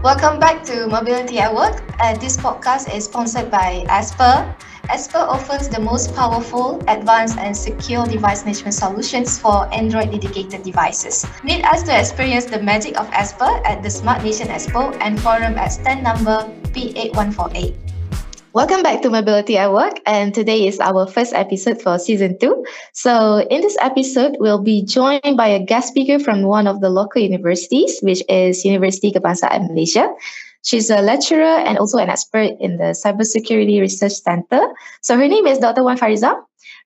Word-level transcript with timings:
Welcome 0.00 0.40
back 0.40 0.64
to 0.64 0.88
Mobility 0.88 1.40
at 1.40 1.52
Work. 1.54 1.84
Uh, 2.00 2.16
this 2.16 2.34
podcast 2.34 2.88
is 2.88 3.04
sponsored 3.04 3.50
by 3.50 3.84
Esper. 3.92 4.48
Esper 4.88 5.18
offers 5.18 5.68
the 5.68 5.78
most 5.78 6.14
powerful, 6.16 6.80
advanced, 6.88 7.36
and 7.36 7.54
secure 7.54 8.06
device 8.06 8.46
management 8.46 8.72
solutions 8.72 9.38
for 9.38 9.68
Android 9.74 10.10
dedicated 10.10 10.62
devices. 10.62 11.26
Meet 11.44 11.66
us 11.66 11.82
to 11.82 11.92
experience 11.92 12.46
the 12.46 12.62
magic 12.62 12.98
of 12.98 13.12
Esper 13.12 13.60
at 13.68 13.82
the 13.82 13.90
Smart 13.90 14.24
Nation 14.24 14.48
Expo 14.48 14.96
and 15.02 15.20
Forum 15.20 15.60
at 15.60 15.68
stand 15.68 16.02
number 16.02 16.48
P8148. 16.72 17.89
Welcome 18.52 18.82
back 18.82 19.00
to 19.02 19.10
Mobility 19.10 19.56
at 19.58 19.72
Work, 19.72 20.00
and 20.06 20.34
today 20.34 20.66
is 20.66 20.80
our 20.80 21.06
first 21.06 21.32
episode 21.34 21.80
for 21.80 22.00
season 22.00 22.36
two. 22.36 22.66
So, 22.92 23.46
in 23.46 23.60
this 23.60 23.76
episode, 23.78 24.38
we'll 24.40 24.60
be 24.60 24.82
joined 24.82 25.36
by 25.36 25.46
a 25.54 25.62
guest 25.62 25.94
speaker 25.94 26.18
from 26.18 26.42
one 26.42 26.66
of 26.66 26.80
the 26.80 26.90
local 26.90 27.22
universities, 27.22 28.00
which 28.02 28.24
is 28.28 28.64
University 28.64 29.12
Kebangsaan 29.12 29.68
Malaysia. 29.68 30.10
She's 30.64 30.90
a 30.90 31.00
lecturer 31.00 31.62
and 31.62 31.78
also 31.78 31.98
an 31.98 32.10
expert 32.10 32.58
in 32.58 32.76
the 32.76 32.90
Cybersecurity 32.90 33.78
Research 33.78 34.14
Center. 34.18 34.74
So, 35.00 35.16
her 35.16 35.28
name 35.28 35.46
is 35.46 35.58
Dr. 35.58 35.84
Wan 35.84 35.96
Fariza. 35.96 36.34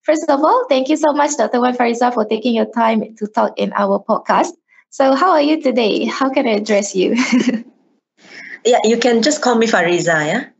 First 0.02 0.28
of 0.28 0.44
all, 0.44 0.66
thank 0.68 0.90
you 0.90 0.98
so 0.98 1.14
much, 1.14 1.38
Dr. 1.38 1.62
Wan 1.62 1.74
Fariza, 1.74 2.12
for 2.12 2.26
taking 2.26 2.54
your 2.54 2.68
time 2.76 3.16
to 3.16 3.26
talk 3.26 3.56
in 3.56 3.72
our 3.72 4.04
podcast. 4.04 4.52
So, 4.90 5.14
how 5.14 5.30
are 5.30 5.40
you 5.40 5.62
today? 5.62 6.04
How 6.04 6.28
can 6.28 6.46
I 6.46 6.60
address 6.60 6.94
you? 6.94 7.16
yeah, 8.66 8.84
you 8.84 8.98
can 8.98 9.22
just 9.22 9.40
call 9.40 9.56
me 9.56 9.66
Fariza, 9.66 10.28
yeah? 10.28 10.53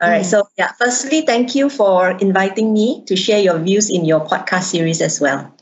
All 0.00 0.10
right. 0.10 0.22
Mm. 0.22 0.30
So, 0.30 0.44
yeah, 0.58 0.72
firstly, 0.78 1.22
thank 1.22 1.54
you 1.54 1.70
for 1.70 2.10
inviting 2.10 2.72
me 2.72 3.02
to 3.06 3.16
share 3.16 3.40
your 3.40 3.58
views 3.58 3.88
in 3.88 4.04
your 4.04 4.20
podcast 4.20 4.64
series 4.64 5.00
as 5.00 5.20
well. 5.20 5.52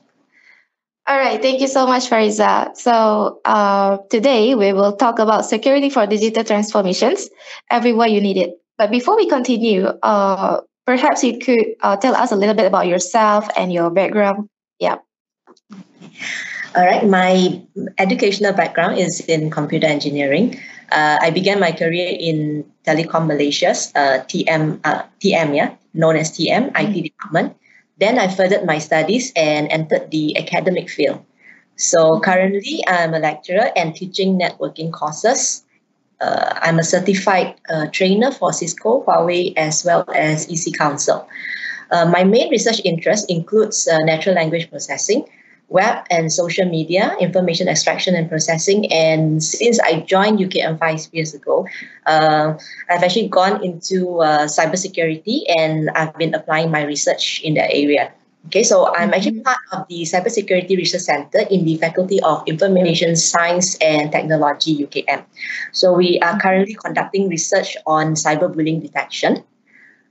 All 1.06 1.18
right. 1.18 1.40
Thank 1.40 1.60
you 1.60 1.68
so 1.68 1.86
much, 1.86 2.08
Fariza. 2.10 2.74
So, 2.76 3.40
uh, 3.44 3.98
today 4.10 4.54
we 4.54 4.72
will 4.72 4.96
talk 4.96 5.18
about 5.18 5.44
security 5.44 5.90
for 5.90 6.06
digital 6.06 6.42
transformations 6.42 7.28
everywhere 7.70 8.08
you 8.08 8.20
need 8.20 8.38
it. 8.38 8.58
But 8.78 8.90
before 8.90 9.14
we 9.16 9.28
continue, 9.28 9.86
uh, 9.86 10.62
perhaps 10.86 11.22
you 11.22 11.38
could 11.38 11.76
uh, 11.80 11.96
tell 11.96 12.16
us 12.16 12.32
a 12.32 12.36
little 12.36 12.54
bit 12.54 12.66
about 12.66 12.88
yourself 12.88 13.46
and 13.56 13.72
your 13.72 13.90
background. 13.90 14.48
Yeah. 14.80 14.96
All 16.74 16.84
right. 16.84 17.06
My 17.06 17.62
educational 17.98 18.52
background 18.52 18.98
is 18.98 19.20
in 19.20 19.50
computer 19.50 19.86
engineering. 19.86 20.58
Uh, 20.92 21.18
I 21.20 21.30
began 21.30 21.60
my 21.60 21.72
career 21.72 22.16
in 22.18 22.64
Telekom 22.84 23.26
Malaysia's 23.26 23.92
uh, 23.94 24.24
TM, 24.28 24.80
uh, 24.84 25.02
TM, 25.20 25.56
yeah, 25.56 25.74
known 25.94 26.16
as 26.16 26.30
TM, 26.32 26.72
mm-hmm. 26.72 26.76
IT 26.76 27.02
department. 27.02 27.56
Then 27.98 28.18
I 28.18 28.28
furthered 28.28 28.64
my 28.64 28.78
studies 28.78 29.32
and 29.36 29.70
entered 29.70 30.10
the 30.10 30.36
academic 30.36 30.90
field. 30.90 31.24
So 31.76 32.20
currently, 32.20 32.84
I'm 32.86 33.14
a 33.14 33.18
lecturer 33.18 33.70
and 33.76 33.94
teaching 33.94 34.38
networking 34.38 34.92
courses. 34.92 35.64
Uh, 36.20 36.58
I'm 36.62 36.78
a 36.78 36.84
certified 36.84 37.54
uh, 37.68 37.86
trainer 37.92 38.30
for 38.30 38.52
Cisco, 38.52 39.02
Huawei, 39.04 39.52
as 39.56 39.84
well 39.84 40.04
as 40.14 40.46
EC 40.48 40.74
Council. 40.76 41.26
Uh, 41.90 42.06
my 42.06 42.24
main 42.24 42.50
research 42.50 42.80
interest 42.84 43.28
includes 43.28 43.88
uh, 43.88 43.98
natural 43.98 44.34
language 44.34 44.70
processing, 44.70 45.24
web 45.68 46.04
and 46.10 46.32
social 46.32 46.68
media, 46.68 47.16
information 47.20 47.68
extraction 47.68 48.14
and 48.14 48.28
processing. 48.28 48.90
And 48.92 49.42
since 49.42 49.80
I 49.80 50.00
joined 50.00 50.38
UKM 50.38 50.78
five 50.78 51.00
years 51.12 51.34
ago, 51.34 51.66
uh, 52.06 52.54
I've 52.88 53.02
actually 53.02 53.28
gone 53.28 53.64
into 53.64 54.20
uh, 54.20 54.46
cybersecurity 54.46 55.42
and 55.48 55.90
I've 55.90 56.16
been 56.16 56.34
applying 56.34 56.70
my 56.70 56.84
research 56.84 57.40
in 57.42 57.54
that 57.54 57.70
area. 57.70 58.12
Okay, 58.46 58.62
so 58.62 58.94
I'm 58.94 59.14
actually 59.14 59.40
mm-hmm. 59.40 59.48
part 59.48 59.64
of 59.72 59.88
the 59.88 60.02
Cybersecurity 60.02 60.76
Research 60.76 61.00
Center 61.08 61.48
in 61.48 61.64
the 61.64 61.78
Faculty 61.78 62.20
of 62.20 62.44
Information 62.46 63.16
Science 63.16 63.74
and 63.80 64.12
Technology, 64.12 64.84
UKM. 64.84 65.24
So 65.72 65.94
we 65.94 66.20
are 66.20 66.38
currently 66.38 66.74
conducting 66.74 67.30
research 67.30 67.74
on 67.86 68.12
cyberbullying 68.12 68.82
detection 68.82 69.44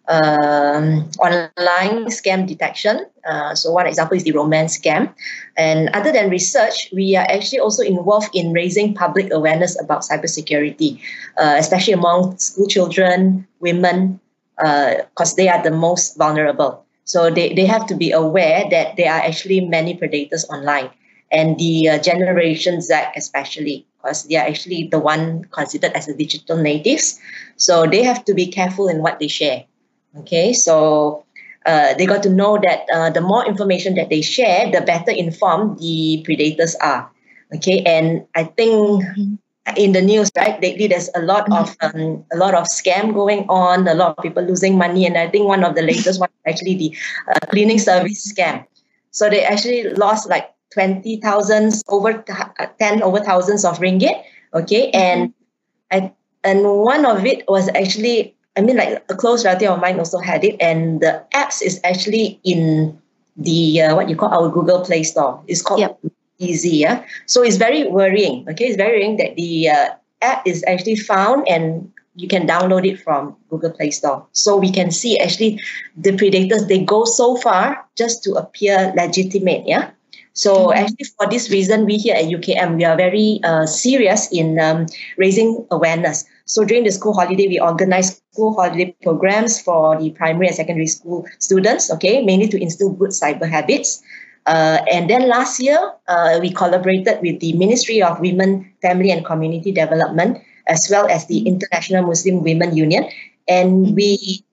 um, 0.08 1.10
online 1.20 2.06
scam 2.12 2.46
detection. 2.48 3.06
Uh, 3.26 3.56
so 3.56 3.72
one 3.72 3.88
example 3.88 4.18
is 4.18 4.24
the 4.24 4.32
romance 4.32 4.78
scam. 4.78 5.14
And 5.58 5.90
other 5.90 6.12
than 6.12 6.30
research, 6.30 6.90
we 6.94 7.16
are 7.16 7.26
actually 7.30 7.60
also 7.60 7.84
involved 7.84 8.36
in 8.36 8.52
raising 8.52 8.94
public 8.94 9.32
awareness 9.32 9.80
about 9.80 10.02
cybersecurity, 10.02 11.00
uh, 11.38 11.56
especially 11.58 11.94
among 11.94 12.38
school 12.38 12.68
children, 12.68 13.48
women, 13.60 14.20
because 14.58 15.34
uh, 15.34 15.36
they 15.38 15.50
are 15.50 15.64
the 15.64 15.72
most 15.72 16.18
vulnerable. 16.18 16.86
So 17.06 17.30
they, 17.30 17.54
they 17.54 17.66
have 17.66 17.86
to 17.88 17.96
be 17.96 18.12
aware 18.12 18.64
that 18.70 18.96
there 18.98 19.12
are 19.12 19.20
actually 19.20 19.62
many 19.62 19.96
predators 19.96 20.46
online. 20.50 20.90
And 21.32 21.58
the 21.58 21.90
uh, 21.90 21.98
Generation 22.00 22.80
Z 22.82 22.94
especially, 23.16 23.86
because 23.98 24.24
they 24.26 24.36
are 24.36 24.46
actually 24.46 24.88
the 24.92 25.00
one 25.00 25.46
considered 25.46 25.92
as 25.94 26.06
the 26.06 26.14
digital 26.14 26.58
natives. 26.58 27.20
So 27.58 27.88
they 27.88 28.04
have 28.04 28.24
to 28.26 28.34
be 28.34 28.48
careful 28.48 28.88
in 28.88 29.02
what 29.02 29.20
they 29.20 29.28
share. 29.28 29.66
Okay, 30.20 30.54
so 30.54 31.26
uh, 31.66 31.94
they 31.96 32.06
got 32.06 32.22
to 32.24 32.30
know 32.30 32.60
that 32.62 32.86
uh, 32.94 33.10
the 33.10 33.22
more 33.22 33.46
information 33.46 33.96
that 33.96 34.10
they 34.10 34.22
share, 34.22 34.70
the 34.70 34.82
better 34.82 35.12
informed 35.12 35.80
the 35.80 36.22
predators 36.24 36.76
are. 36.76 37.10
Okay, 37.56 37.82
and 37.86 38.26
I 38.36 38.44
think 38.46 39.04
mm-hmm. 39.04 39.36
in 39.76 39.92
the 39.94 40.02
news, 40.02 40.30
right, 40.38 40.62
lately 40.62 40.88
there's 40.88 41.10
a 41.16 41.22
lot 41.22 41.50
mm-hmm. 41.50 41.64
of 41.64 41.96
um, 41.96 42.26
a 42.32 42.38
lot 42.38 42.54
of 42.54 42.66
scam 42.66 43.14
going 43.14 43.46
on, 43.50 43.88
a 43.88 43.94
lot 43.94 44.18
of 44.18 44.24
people 44.24 44.44
losing 44.44 44.78
money, 44.78 45.06
and 45.06 45.18
I 45.18 45.30
think 45.30 45.48
one 45.48 45.64
of 45.64 45.76
the 45.76 45.82
latest 45.82 46.20
one 46.20 46.30
actually 46.46 46.76
the 46.76 46.98
uh, 47.34 47.46
cleaning 47.48 47.80
service 47.80 48.32
scam. 48.32 48.66
So 49.12 49.30
they 49.30 49.44
actually 49.44 49.90
lost 49.94 50.30
like 50.30 50.50
twenty 50.74 51.18
thousands 51.22 51.84
over 51.88 52.24
uh, 52.30 52.68
ten 52.80 53.02
over 53.02 53.20
thousands 53.20 53.66
of 53.66 53.80
ringgit. 53.80 54.22
Okay, 54.54 54.92
mm-hmm. 54.92 54.98
and 54.98 55.34
I 55.90 56.12
and 56.44 56.64
one 56.64 57.06
of 57.06 57.26
it 57.26 57.46
was 57.48 57.70
actually 57.70 58.36
I 58.56 58.62
mean, 58.62 58.78
like 58.78 59.04
a 59.10 59.16
close 59.16 59.46
relative 59.46 59.72
of 59.72 59.82
mine 59.82 59.98
also 59.98 60.20
had 60.20 60.44
it, 60.44 60.56
and 60.60 61.02
the 61.02 61.24
apps 61.34 61.62
is 61.62 61.80
actually 61.84 62.40
in 62.44 62.98
the 63.36 63.82
uh, 63.82 63.96
what 63.96 64.10
you 64.10 64.16
call 64.16 64.30
our 64.30 64.50
Google 64.50 64.82
Play 64.82 65.04
Store. 65.04 65.42
It's 65.48 65.62
called 65.62 65.80
yep. 65.80 66.00
Easy. 66.40 66.78
Yeah? 66.78 67.06
So 67.26 67.42
it's 67.44 67.58
very 67.58 67.88
worrying. 67.88 68.46
Okay, 68.50 68.66
it's 68.66 68.78
very 68.78 69.00
worrying 69.00 69.18
that 69.18 69.36
the 69.36 69.70
uh, 69.70 69.90
app 70.22 70.46
is 70.46 70.64
actually 70.68 70.96
found 70.96 71.48
and 71.48 71.92
you 72.16 72.28
can 72.28 72.48
download 72.48 72.86
it 72.86 73.00
from 73.00 73.36
Google 73.50 73.72
Play 73.72 73.92
Store. 73.92 74.26
So 74.34 74.58
we 74.58 74.72
can 74.72 74.92
see 74.92 75.18
actually 75.20 75.60
the 75.96 76.16
predators 76.16 76.68
they 76.68 76.84
go 76.84 77.06
so 77.06 77.38
far 77.38 77.86
just 77.96 78.24
to 78.24 78.34
appear 78.34 78.94
legitimate. 78.96 79.66
Yeah. 79.66 79.92
So 80.34 80.68
mm-hmm. 80.68 80.78
actually, 80.78 81.06
for 81.18 81.30
this 81.30 81.50
reason, 81.50 81.86
we 81.86 81.98
here 81.98 82.16
at 82.16 82.26
UKM 82.26 82.78
we 82.78 82.86
are 82.86 82.98
very 82.98 83.40
uh, 83.44 83.66
serious 83.66 84.32
in 84.32 84.60
um, 84.60 84.88
raising 85.18 85.66
awareness. 85.72 86.26
So 86.46 86.66
during 86.66 86.84
the 86.84 86.92
school 86.92 87.14
holiday, 87.14 87.48
we 87.48 87.60
organize 87.60 88.22
school 88.34 88.54
holiday 88.54 88.96
programs 89.02 89.62
for 89.62 90.00
the 90.00 90.12
primary 90.12 90.48
and 90.48 90.56
secondary 90.56 90.88
school 90.88 91.26
students. 91.40 91.92
Okay, 91.92 92.24
mainly 92.24 92.48
to 92.50 92.62
instill 92.62 92.92
good 92.92 93.12
cyber 93.12 93.50
habits. 93.50 94.04
Uh, 94.46 94.84
and 94.92 95.10
then 95.10 95.30
last 95.30 95.60
year, 95.60 95.80
uh, 96.08 96.38
we 96.42 96.52
collaborated 96.52 97.22
with 97.22 97.40
the 97.40 97.54
Ministry 97.54 98.02
of 98.02 98.20
Women, 98.20 98.70
Family 98.82 99.10
and 99.10 99.24
Community 99.24 99.72
Development, 99.72 100.38
as 100.68 100.88
well 100.92 101.08
as 101.08 101.28
the 101.28 101.48
International 101.48 102.06
Muslim 102.06 102.44
Women 102.44 102.76
Union, 102.76 103.08
and 103.48 103.96
we 103.96 104.44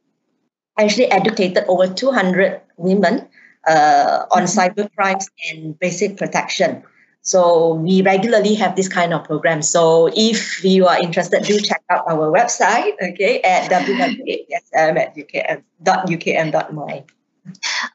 actually 0.79 1.11
educated 1.11 1.65
over 1.67 1.87
200 1.87 2.61
women 2.77 3.27
uh, 3.67 4.25
on 4.31 4.45
cyber 4.45 4.89
crimes 4.95 5.29
and 5.51 5.79
basic 5.79 6.17
protection. 6.17 6.83
So 7.23 7.75
we 7.75 8.03
regularly 8.03 8.55
have 8.55 8.77
this 8.77 8.89
kind 8.89 9.13
of 9.13 9.25
program. 9.25 9.63
So 9.63 10.11
if 10.15 10.65
you 10.65 10.87
are 10.87 10.99
interested, 11.01 11.45
do 11.45 11.59
check 11.61 11.83
out 11.91 12.05
our 12.09 12.31
website, 12.33 12.95
okay, 13.03 13.41
at 13.43 13.71
www.ukm.my. 13.71 14.65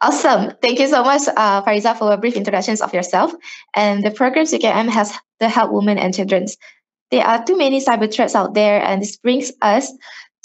Awesome. 0.01 0.51
Thank 0.61 0.79
you 0.79 0.87
so 0.87 1.03
much, 1.03 1.21
uh, 1.27 1.63
Fariza, 1.63 1.97
for 1.97 2.11
a 2.11 2.17
brief 2.17 2.35
introductions 2.35 2.81
of 2.81 2.93
yourself. 2.93 3.33
And 3.75 4.03
the 4.03 4.11
programs 4.11 4.51
UKM 4.53 4.89
has 4.89 5.17
to 5.39 5.49
help 5.49 5.71
women 5.71 5.97
and 5.97 6.13
children. 6.13 6.45
There 7.11 7.25
are 7.25 7.43
too 7.43 7.57
many 7.57 7.79
cyber 7.79 8.11
threats 8.11 8.35
out 8.35 8.53
there, 8.53 8.81
and 8.81 9.01
this 9.01 9.17
brings 9.17 9.51
us 9.61 9.91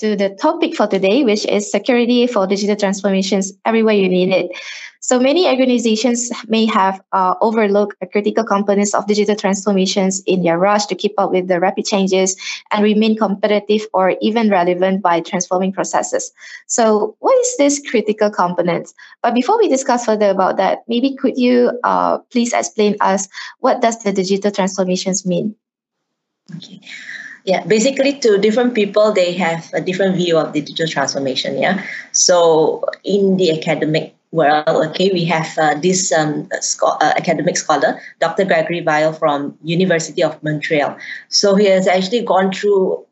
to 0.01 0.17
the 0.17 0.31
topic 0.31 0.75
for 0.75 0.87
today, 0.87 1.25
which 1.25 1.47
is 1.47 1.71
security 1.71 2.27
for 2.27 2.47
digital 2.47 2.75
transformations 2.75 3.53
everywhere 3.67 3.95
you 3.95 4.09
need 4.09 4.31
it. 4.31 4.51
So 5.03 5.19
many 5.19 5.47
organizations 5.47 6.31
may 6.49 6.67
have 6.67 7.01
uh, 7.13 7.35
overlooked 7.41 7.97
critical 8.13 8.45
components 8.45 8.95
of 8.95 9.07
digital 9.07 9.35
transformations 9.35 10.23
in 10.27 10.43
their 10.43 10.59
rush 10.59 10.87
to 10.87 10.95
keep 10.95 11.15
up 11.19 11.33
with 11.33 11.49
the 11.49 11.59
rapid 11.59 11.85
changes 11.85 12.37
and 12.71 12.83
remain 12.83 13.17
competitive 13.17 13.83
or 13.93 14.17
even 14.21 14.51
relevant 14.51 15.03
by 15.03 15.21
transforming 15.21 15.73
processes. 15.73 16.33
So, 16.67 17.17
what 17.21 17.39
is 17.41 17.57
this 17.57 17.81
critical 17.91 18.31
components? 18.31 18.95
But 19.23 19.35
before 19.35 19.59
we 19.59 19.69
discuss 19.69 20.05
further 20.05 20.31
about 20.31 20.59
that, 20.59 20.81
maybe 20.87 21.17
could 21.17 21.39
you 21.39 21.79
uh, 21.83 22.19
please 22.31 22.53
explain 22.53 22.97
us 23.01 23.29
what 23.61 23.81
does 23.81 24.03
the 24.03 24.13
digital 24.13 24.51
transformations 24.51 25.27
mean? 25.27 25.55
Okay 26.57 26.81
yeah 27.45 27.65
basically 27.65 28.19
to 28.19 28.39
different 28.39 28.75
people 28.75 29.13
they 29.13 29.33
have 29.33 29.71
a 29.75 29.81
different 29.81 30.17
view 30.17 30.39
of 30.39 30.53
digital 30.53 30.87
transformation 30.87 31.59
yeah 31.59 31.85
so 32.13 32.85
in 33.05 33.37
the 33.37 33.51
academic 33.51 34.15
world, 34.33 34.69
okay, 34.69 35.11
we 35.13 35.25
have 35.25 35.59
uh, 35.59 35.75
this 35.81 36.13
um, 36.13 36.49
uh, 36.83 37.13
academic 37.17 37.57
scholar, 37.57 38.01
Dr. 38.21 38.45
Gregory 38.45 38.81
Vial 38.81 39.13
from 39.13 39.59
University 39.63 40.23
of 40.23 40.41
Montreal. 40.43 40.97
So 41.29 41.55
he 41.55 41.67
has 41.67 41.89
actually 41.89 42.23
gone 42.23 42.53
through 42.53 43.05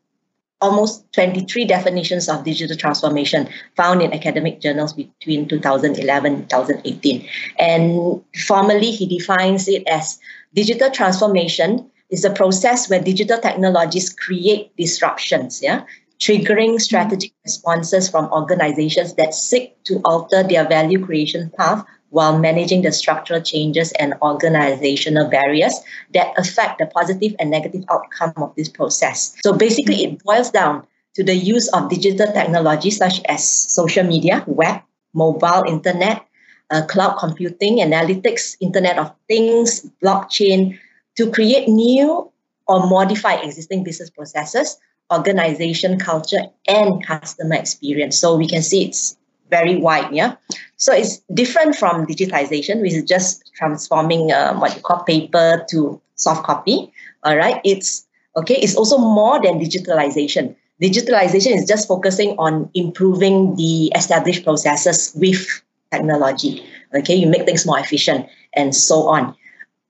almost 0.61 1.11
23 1.13 1.65
definitions 1.65 2.27
of 2.27 2.43
digital 2.43 2.75
transformation 2.75 3.47
found 3.75 4.01
in 4.01 4.13
academic 4.13 4.59
journals 4.59 4.93
between 4.93 5.47
2011 5.47 6.33
and 6.33 6.49
2018. 6.49 7.27
And 7.57 8.21
formally, 8.45 8.91
he 8.91 9.05
defines 9.05 9.67
it 9.67 9.87
as 9.87 10.19
digital 10.53 10.89
transformation 10.91 11.88
is 12.09 12.25
a 12.25 12.29
process 12.29 12.89
where 12.89 13.01
digital 13.01 13.39
technologies 13.39 14.09
create 14.09 14.75
disruptions, 14.77 15.61
yeah, 15.61 15.83
triggering 16.19 16.79
strategic 16.79 17.31
responses 17.45 18.09
from 18.09 18.31
organizations 18.31 19.13
that 19.15 19.33
seek 19.33 19.81
to 19.83 20.01
alter 20.05 20.43
their 20.43 20.67
value 20.67 21.03
creation 21.03 21.51
path 21.57 21.85
while 22.09 22.39
managing 22.39 22.81
the 22.81 22.91
structural 22.91 23.39
changes 23.41 23.91
and 23.93 24.13
organizational 24.21 25.29
barriers 25.29 25.73
that 26.13 26.33
affect 26.37 26.79
the 26.79 26.85
positive 26.87 27.35
and 27.39 27.51
negative 27.51 27.83
outcome 27.89 28.33
of 28.37 28.53
this 28.55 28.67
process. 28.67 29.35
So 29.43 29.53
basically, 29.53 30.03
it 30.03 30.23
boils 30.23 30.49
down 30.49 30.87
to 31.15 31.23
the 31.23 31.35
use 31.35 31.67
of 31.69 31.89
digital 31.89 32.31
technology 32.33 32.89
such 32.89 33.21
as 33.25 33.45
social 33.45 34.03
media, 34.03 34.43
web, 34.47 34.81
mobile, 35.13 35.63
internet, 35.67 36.25
uh, 36.71 36.85
cloud 36.85 37.17
computing, 37.17 37.77
analytics, 37.77 38.55
Internet 38.61 38.97
of 38.97 39.11
Things, 39.27 39.85
blockchain, 40.03 40.77
to 41.19 41.29
create 41.29 41.67
new 41.67 42.31
or 42.69 42.87
modify 42.87 43.33
existing 43.33 43.83
business 43.83 44.09
processes, 44.09 44.79
organization 45.11 45.99
culture, 45.99 46.43
and 46.65 47.05
customer 47.05 47.55
experience. 47.55 48.17
So 48.17 48.37
we 48.37 48.47
can 48.47 48.61
see 48.61 48.85
it's 48.85 49.17
very 49.49 49.75
wide, 49.75 50.13
yeah. 50.13 50.35
So 50.77 50.93
it's 50.93 51.17
different 51.33 51.75
from 51.75 52.07
digitization, 52.07 52.79
which 52.79 52.93
is 52.93 53.03
just 53.03 53.51
transforming 53.53 54.31
um, 54.31 54.61
what 54.61 54.73
you 54.77 54.81
call 54.81 55.03
paper 55.03 55.65
to 55.71 55.99
soft 56.15 56.45
copy. 56.45 56.93
All 57.25 57.35
right, 57.35 57.59
it's 57.65 58.07
okay. 58.37 58.55
It's 58.55 58.77
also 58.77 58.97
more 58.97 59.41
than 59.41 59.59
digitalization. 59.59 60.55
Digitalization 60.81 61.53
is 61.53 61.67
just 61.67 61.85
focusing 61.85 62.29
on 62.37 62.69
improving 62.75 63.57
the 63.57 63.91
established 63.93 64.45
processes 64.45 65.11
with 65.15 65.45
technology. 65.91 66.63
Okay, 66.95 67.15
you 67.15 67.27
make 67.27 67.43
things 67.43 67.65
more 67.65 67.79
efficient 67.79 68.29
and 68.53 68.73
so 68.73 69.09
on, 69.09 69.35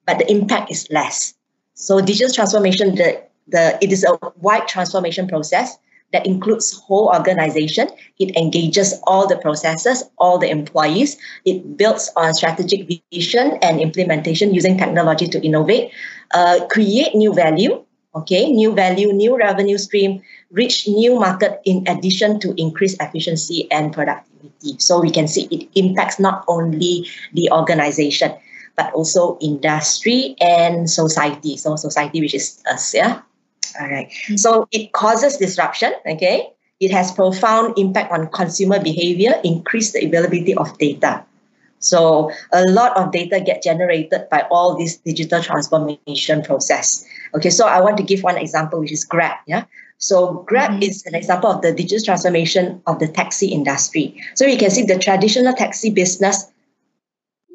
but 0.10 0.18
the 0.18 0.32
impact 0.32 0.72
is 0.72 0.88
less. 0.90 1.36
So 1.76 2.02
digital 2.02 2.34
transformation, 2.34 2.96
the 2.96 3.22
the 3.48 3.78
it 3.82 3.92
is 3.94 4.04
a 4.04 4.18
wide 4.42 4.68
transformation 4.68 5.28
process 5.28 5.78
that 6.14 6.26
includes 6.26 6.74
whole 6.74 7.14
organization. 7.14 7.88
It 8.18 8.36
engages 8.36 8.98
all 9.06 9.28
the 9.28 9.38
processes, 9.38 10.04
all 10.18 10.40
the 10.40 10.50
employees. 10.50 11.18
It 11.46 11.78
builds 11.78 12.10
on 12.16 12.34
strategic 12.34 12.90
vision 13.14 13.60
and 13.62 13.80
implementation 13.80 14.52
using 14.52 14.78
technology 14.78 15.28
to 15.28 15.46
innovate, 15.46 15.94
uh, 16.34 16.66
create 16.74 17.14
new 17.14 17.32
value, 17.34 17.86
okay, 18.16 18.50
new 18.50 18.74
value, 18.74 19.14
new 19.14 19.38
revenue 19.38 19.78
stream, 19.78 20.22
reach 20.50 20.88
new 20.88 21.20
market 21.20 21.62
in 21.66 21.86
addition 21.86 22.40
to 22.40 22.58
increase 22.58 22.98
efficiency 23.00 23.70
and 23.70 23.94
productivity. 23.94 24.74
So 24.80 25.00
we 25.00 25.12
can 25.12 25.28
see 25.28 25.46
it 25.54 25.70
impacts 25.78 26.18
not 26.18 26.44
only 26.48 27.06
the 27.34 27.52
organization, 27.52 28.34
but 28.80 28.94
also 28.94 29.38
industry 29.42 30.36
and 30.40 30.90
society. 30.90 31.58
So 31.58 31.76
society, 31.76 32.22
which 32.22 32.34
is 32.34 32.64
us, 32.72 32.96
yeah. 32.96 33.20
All 33.80 33.90
right. 33.90 34.08
mm-hmm. 34.08 34.38
So 34.38 34.70
it 34.72 34.94
causes 34.94 35.36
disruption. 35.36 35.92
Okay. 36.08 36.48
It 36.80 36.92
has 36.92 37.12
profound 37.12 37.78
impact 37.78 38.10
on 38.14 38.28
consumer 38.32 38.80
behavior, 38.80 39.36
increase 39.44 39.92
the 39.92 40.06
availability 40.06 40.56
of 40.56 40.78
data. 40.78 41.26
So 41.80 42.32
a 42.54 42.64
lot 42.72 42.96
of 42.96 43.12
data 43.12 43.42
get 43.42 43.64
generated 43.64 44.30
by 44.32 44.48
all 44.50 44.78
this 44.78 44.96
digital 44.96 45.44
transformation 45.44 46.42
process. 46.42 47.04
Okay, 47.36 47.50
so 47.50 47.68
I 47.68 47.82
want 47.82 47.98
to 47.98 48.04
give 48.04 48.24
one 48.24 48.38
example, 48.38 48.80
which 48.80 48.94
is 48.94 49.04
Grab. 49.04 49.36
Yeah. 49.46 49.66
So 49.98 50.46
Grab 50.48 50.72
mm-hmm. 50.72 50.84
is 50.84 51.06
an 51.06 51.16
example 51.16 51.52
of 51.52 51.62
the 51.62 51.74
digital 51.74 52.04
transformation 52.06 52.82
of 52.88 53.00
the 53.00 53.10
taxi 53.10 53.48
industry. 53.48 54.16
So 54.36 54.46
you 54.46 54.58
can 54.58 54.72
see 54.72 54.84
the 54.84 54.98
traditional 54.98 55.54
taxi 55.54 55.90
business 55.90 56.48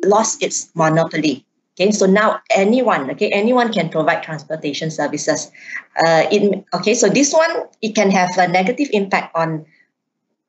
lost 0.07 0.43
its 0.43 0.71
monopoly. 0.75 1.45
Okay, 1.75 1.91
so 1.91 2.07
now 2.07 2.41
anyone, 2.55 3.11
okay, 3.11 3.31
anyone 3.31 3.73
can 3.73 3.89
provide 3.89 4.23
transportation 4.23 4.93
services. 4.93 5.51
Uh, 6.07 6.23
it, 6.31 6.65
okay, 6.73 6.95
so 6.95 7.09
this 7.09 7.33
one, 7.33 7.67
it 7.83 7.97
can 7.97 8.13
have 8.13 8.31
a 8.39 8.47
negative 8.47 8.89
impact 8.93 9.35
on 9.35 9.67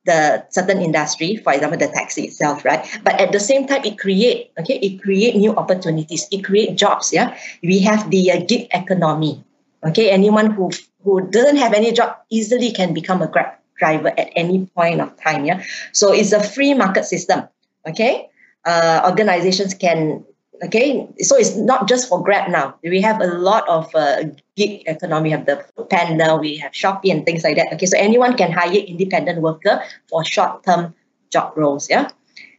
the 0.05 0.45
certain 0.49 0.81
industry, 0.81 1.35
for 1.37 1.51
example, 1.51 1.79
the 1.79 1.87
taxi 1.87 2.25
itself, 2.25 2.63
right? 2.63 2.85
But 3.03 3.19
at 3.19 3.31
the 3.31 3.39
same 3.39 3.65
time, 3.65 3.83
it 3.83 3.97
create, 3.97 4.51
okay, 4.59 4.77
it 4.77 5.01
create 5.01 5.35
new 5.35 5.55
opportunities, 5.55 6.27
it 6.31 6.43
create 6.43 6.77
jobs, 6.77 7.11
yeah? 7.11 7.35
We 7.63 7.79
have 7.79 8.11
the 8.11 8.31
uh, 8.31 8.45
gig 8.45 8.67
economy, 8.71 9.43
okay? 9.83 10.11
Anyone 10.11 10.51
who, 10.51 10.69
who 11.03 11.27
doesn't 11.31 11.57
have 11.57 11.73
any 11.73 11.91
job 11.91 12.17
easily 12.29 12.71
can 12.71 12.93
become 12.93 13.23
a 13.23 13.27
Grab 13.27 13.57
driver 13.79 14.13
at 14.15 14.29
any 14.35 14.67
point 14.67 15.01
of 15.01 15.19
time, 15.19 15.45
yeah? 15.45 15.63
So 15.91 16.13
it's 16.13 16.31
a 16.33 16.43
free 16.43 16.75
market 16.75 17.05
system, 17.05 17.49
okay? 17.87 18.29
Uh, 18.65 19.01
organizations 19.05 19.73
can 19.73 20.25
Okay, 20.63 21.07
so 21.19 21.35
it's 21.35 21.55
not 21.55 21.87
just 21.87 22.07
for 22.07 22.23
Grab 22.23 22.49
now. 22.49 22.75
We 22.83 23.01
have 23.01 23.19
a 23.19 23.27
lot 23.27 23.67
of 23.67 23.93
uh, 23.93 24.23
gig 24.55 24.83
economy. 24.87 25.29
We 25.29 25.31
have 25.31 25.45
the 25.45 25.65
Panda, 25.89 26.37
we 26.37 26.57
have 26.57 26.71
Shopee, 26.71 27.11
and 27.11 27.25
things 27.25 27.43
like 27.43 27.57
that. 27.57 27.73
Okay, 27.73 27.85
so 27.85 27.97
anyone 27.97 28.37
can 28.37 28.51
hire 28.51 28.71
independent 28.71 29.41
worker 29.41 29.83
for 30.09 30.23
short-term 30.23 30.93
job 31.31 31.53
roles. 31.57 31.89
Yeah, 31.89 32.09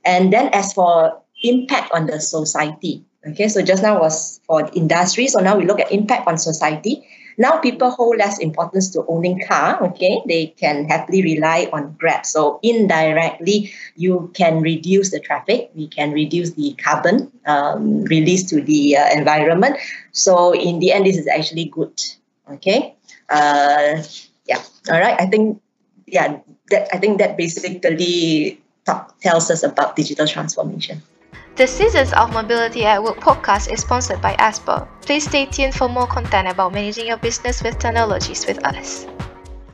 and 0.05 0.33
then 0.33 0.51
as 0.53 0.73
for 0.73 1.23
impact 1.43 1.93
on 1.93 2.07
the 2.07 2.21
society. 2.21 3.05
Okay, 3.27 3.49
so 3.49 3.63
just 3.63 3.83
now 3.83 3.99
was 3.99 4.41
for 4.47 4.69
industry. 4.75 5.27
So 5.27 5.41
now 5.41 5.57
we 5.57 5.65
look 5.65 5.81
at 5.81 5.91
impact 5.91 6.29
on 6.29 6.39
society. 6.39 7.07
Now 7.39 7.59
people 7.59 7.91
hold 7.91 8.17
less 8.17 8.39
importance 8.39 8.91
to 8.91 9.05
owning 9.09 9.41
car. 9.47 9.83
Okay, 9.93 10.23
they 10.27 10.47
can 10.57 10.89
happily 10.89 11.23
rely 11.23 11.69
on 11.73 11.95
Grab. 11.99 12.25
So 12.25 12.61
indirectly, 12.63 13.73
you 13.97 14.31
can 14.35 14.61
reduce 14.61 15.11
the 15.11 15.21
traffic. 15.21 15.71
We 15.75 15.89
can 15.89 16.13
reduce 16.13 16.53
the 16.53 16.75
carbon 16.83 17.31
um, 17.47 18.05
release 18.05 18.45
to 18.51 18.61
the 18.61 18.97
uh, 18.97 19.09
environment. 19.13 19.77
So 20.13 20.55
in 20.55 20.81
the 20.81 20.93
end, 20.93 21.07
this 21.07 21.17
is 21.17 21.29
actually 21.29 21.67
good. 21.67 22.01
Okay. 22.51 22.95
Uh, 23.29 24.03
yeah. 24.47 24.63
All 24.91 25.01
right. 25.01 25.21
I 25.21 25.27
think 25.27 25.61
yeah. 26.07 26.39
That 26.71 26.89
I 26.93 26.99
think 26.99 27.19
that 27.19 27.37
basically 27.37 28.59
talk, 28.85 29.21
tells 29.21 29.51
us 29.51 29.63
about 29.63 29.95
digital 29.95 30.27
transformation. 30.27 31.03
The 31.57 31.67
Seasons 31.67 32.13
of 32.13 32.35
Mobility 32.35 32.85
at 32.85 33.03
Work 33.03 33.17
podcast 33.17 33.73
is 33.73 33.81
sponsored 33.81 34.21
by 34.21 34.37
Esper. 34.39 34.87
Please 35.01 35.25
stay 35.25 35.47
tuned 35.47 35.75
for 35.75 35.89
more 35.89 36.07
content 36.07 36.49
about 36.49 36.75
managing 36.75 37.07
your 37.07 37.17
business 37.17 37.63
with 37.63 37.79
technologies 37.79 38.47
with 38.47 38.63
us. 38.67 39.07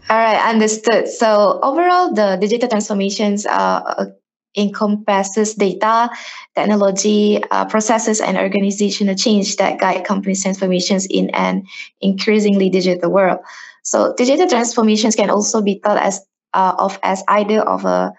All 0.09 0.17
right, 0.17 0.39
understood. 0.49 1.09
So 1.09 1.59
overall, 1.61 2.15
the 2.15 2.39
digital 2.41 2.69
transformations 2.69 3.47
uh, 3.47 4.13
encompasses 4.57 5.55
data, 5.55 6.09
technology, 6.55 7.43
uh, 7.51 7.65
processes, 7.65 8.21
and 8.21 8.39
organizational 8.39 9.17
change 9.17 9.57
that 9.57 9.81
guide 9.81 10.05
companies' 10.05 10.45
transformations 10.45 11.05
in 11.07 11.31
an 11.31 11.67
increasingly 12.01 12.71
digital 12.71 13.11
world. 13.11 13.41
So 13.83 14.15
digital 14.17 14.47
transformations 14.47 15.17
can 15.17 15.31
also 15.31 15.61
be 15.61 15.81
thought 15.83 15.99
as 15.99 16.21
uh, 16.55 16.77
of 16.79 17.01
as 17.03 17.25
either 17.27 17.61
of 17.61 17.85
a 17.85 18.13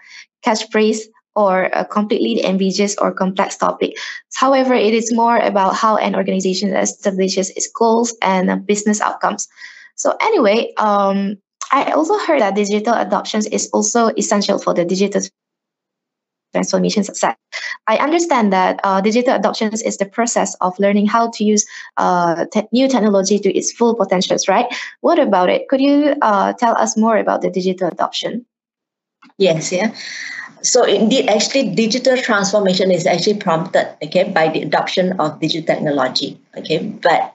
catchphrase 0.44 0.98
or 1.36 1.64
a 1.72 1.84
completely 1.84 2.44
ambiguous 2.44 2.96
or 2.98 3.12
complex 3.12 3.56
topic. 3.56 3.96
However, 4.34 4.74
it 4.74 4.94
is 4.94 5.12
more 5.12 5.36
about 5.38 5.74
how 5.74 5.96
an 5.96 6.14
organization 6.14 6.74
establishes 6.74 7.50
its 7.50 7.68
goals 7.68 8.14
and 8.22 8.66
business 8.66 9.00
outcomes. 9.00 9.48
So 9.96 10.16
anyway, 10.20 10.72
um, 10.76 11.36
I 11.72 11.92
also 11.92 12.18
heard 12.18 12.40
that 12.40 12.54
digital 12.54 12.94
adoption 12.94 13.42
is 13.50 13.68
also 13.72 14.08
essential 14.16 14.58
for 14.58 14.74
the 14.74 14.84
digital 14.84 15.22
transformation 16.52 17.02
success. 17.02 17.36
I 17.88 17.96
understand 17.96 18.52
that 18.52 18.80
uh, 18.84 19.00
digital 19.00 19.34
adoption 19.34 19.72
is 19.72 19.96
the 19.96 20.06
process 20.06 20.54
of 20.60 20.78
learning 20.78 21.06
how 21.06 21.30
to 21.32 21.44
use 21.44 21.66
uh, 21.96 22.46
te- 22.52 22.68
new 22.72 22.88
technology 22.88 23.40
to 23.40 23.52
its 23.52 23.72
full 23.72 23.96
potentials, 23.96 24.46
right? 24.46 24.66
What 25.00 25.18
about 25.18 25.50
it? 25.50 25.68
Could 25.68 25.80
you 25.80 26.14
uh, 26.22 26.52
tell 26.52 26.76
us 26.76 26.96
more 26.96 27.16
about 27.16 27.42
the 27.42 27.50
digital 27.50 27.88
adoption? 27.88 28.46
Yes, 29.36 29.72
yeah 29.72 29.94
so 30.64 30.84
indeed, 30.84 31.28
actually, 31.28 31.74
digital 31.74 32.16
transformation 32.16 32.90
is 32.90 33.06
actually 33.06 33.36
prompted, 33.38 33.86
okay, 34.02 34.24
by 34.24 34.48
the 34.48 34.62
adoption 34.62 35.12
of 35.20 35.38
digital 35.38 35.74
technology, 35.74 36.40
okay. 36.56 36.78
But 36.78 37.34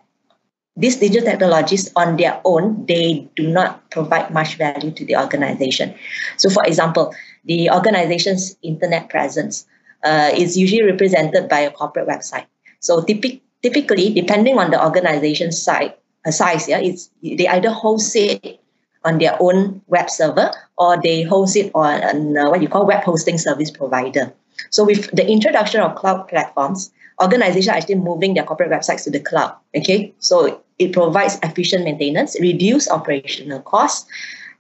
these 0.76 0.98
digital 0.98 1.30
technologies 1.30 1.92
on 1.96 2.18
their 2.18 2.42
own, 2.44 2.86
they 2.88 3.28
do 3.36 3.48
not 3.48 3.90
provide 3.92 4.32
much 4.34 4.56
value 4.56 4.92
to 4.92 5.06
the 5.06 5.16
organization. 5.16 5.94
So, 6.38 6.50
for 6.50 6.66
example, 6.66 7.14
the 7.46 7.70
organization's 7.70 8.58
internet 8.64 9.10
presence 9.10 9.68
uh, 10.04 10.32
is 10.34 10.58
usually 10.58 10.84
represented 10.84 11.50
by 11.50 11.60
a 11.60 11.72
corporate 11.72 12.08
website. 12.08 12.46
So, 12.80 13.04
typic- 13.04 13.42
typically, 13.62 14.14
depending 14.14 14.58
on 14.58 14.72
the 14.72 14.84
organization's 14.84 15.62
site, 15.62 15.98
uh, 16.26 16.32
size, 16.32 16.68
yeah, 16.68 16.80
it's 16.80 17.12
they 17.22 17.48
either 17.48 17.70
host 17.70 18.16
it 18.16 18.60
on 19.06 19.18
their 19.18 19.38
own 19.40 19.82
web 19.88 20.10
server 20.10 20.52
or 20.78 21.02
they 21.02 21.24
host 21.24 21.56
it 21.56 21.72
on 21.74 22.38
uh, 22.38 22.50
what 22.50 22.62
you 22.62 22.68
call 22.68 22.86
web 22.86 23.04
hosting 23.04 23.38
service 23.38 23.72
provider. 23.72 24.34
So 24.70 24.84
with 24.84 25.10
the 25.12 25.28
introduction 25.28 25.82
of 25.82 25.96
cloud 25.96 26.28
platforms, 26.28 26.92
organizations 27.22 27.70
are 27.70 27.78
actually 27.78 27.96
moving 27.96 28.34
their 28.34 28.44
corporate 28.44 28.72
websites 28.72 29.04
to 29.06 29.12
the 29.12 29.20
cloud. 29.20 29.56
Okay, 29.76 30.14
so 30.20 30.62
it 30.78 30.94
provides 30.94 31.40
efficient 31.44 31.84
maintenance, 31.84 32.36
reduce 32.40 32.90
operational 32.90 33.62
costs, 33.62 34.10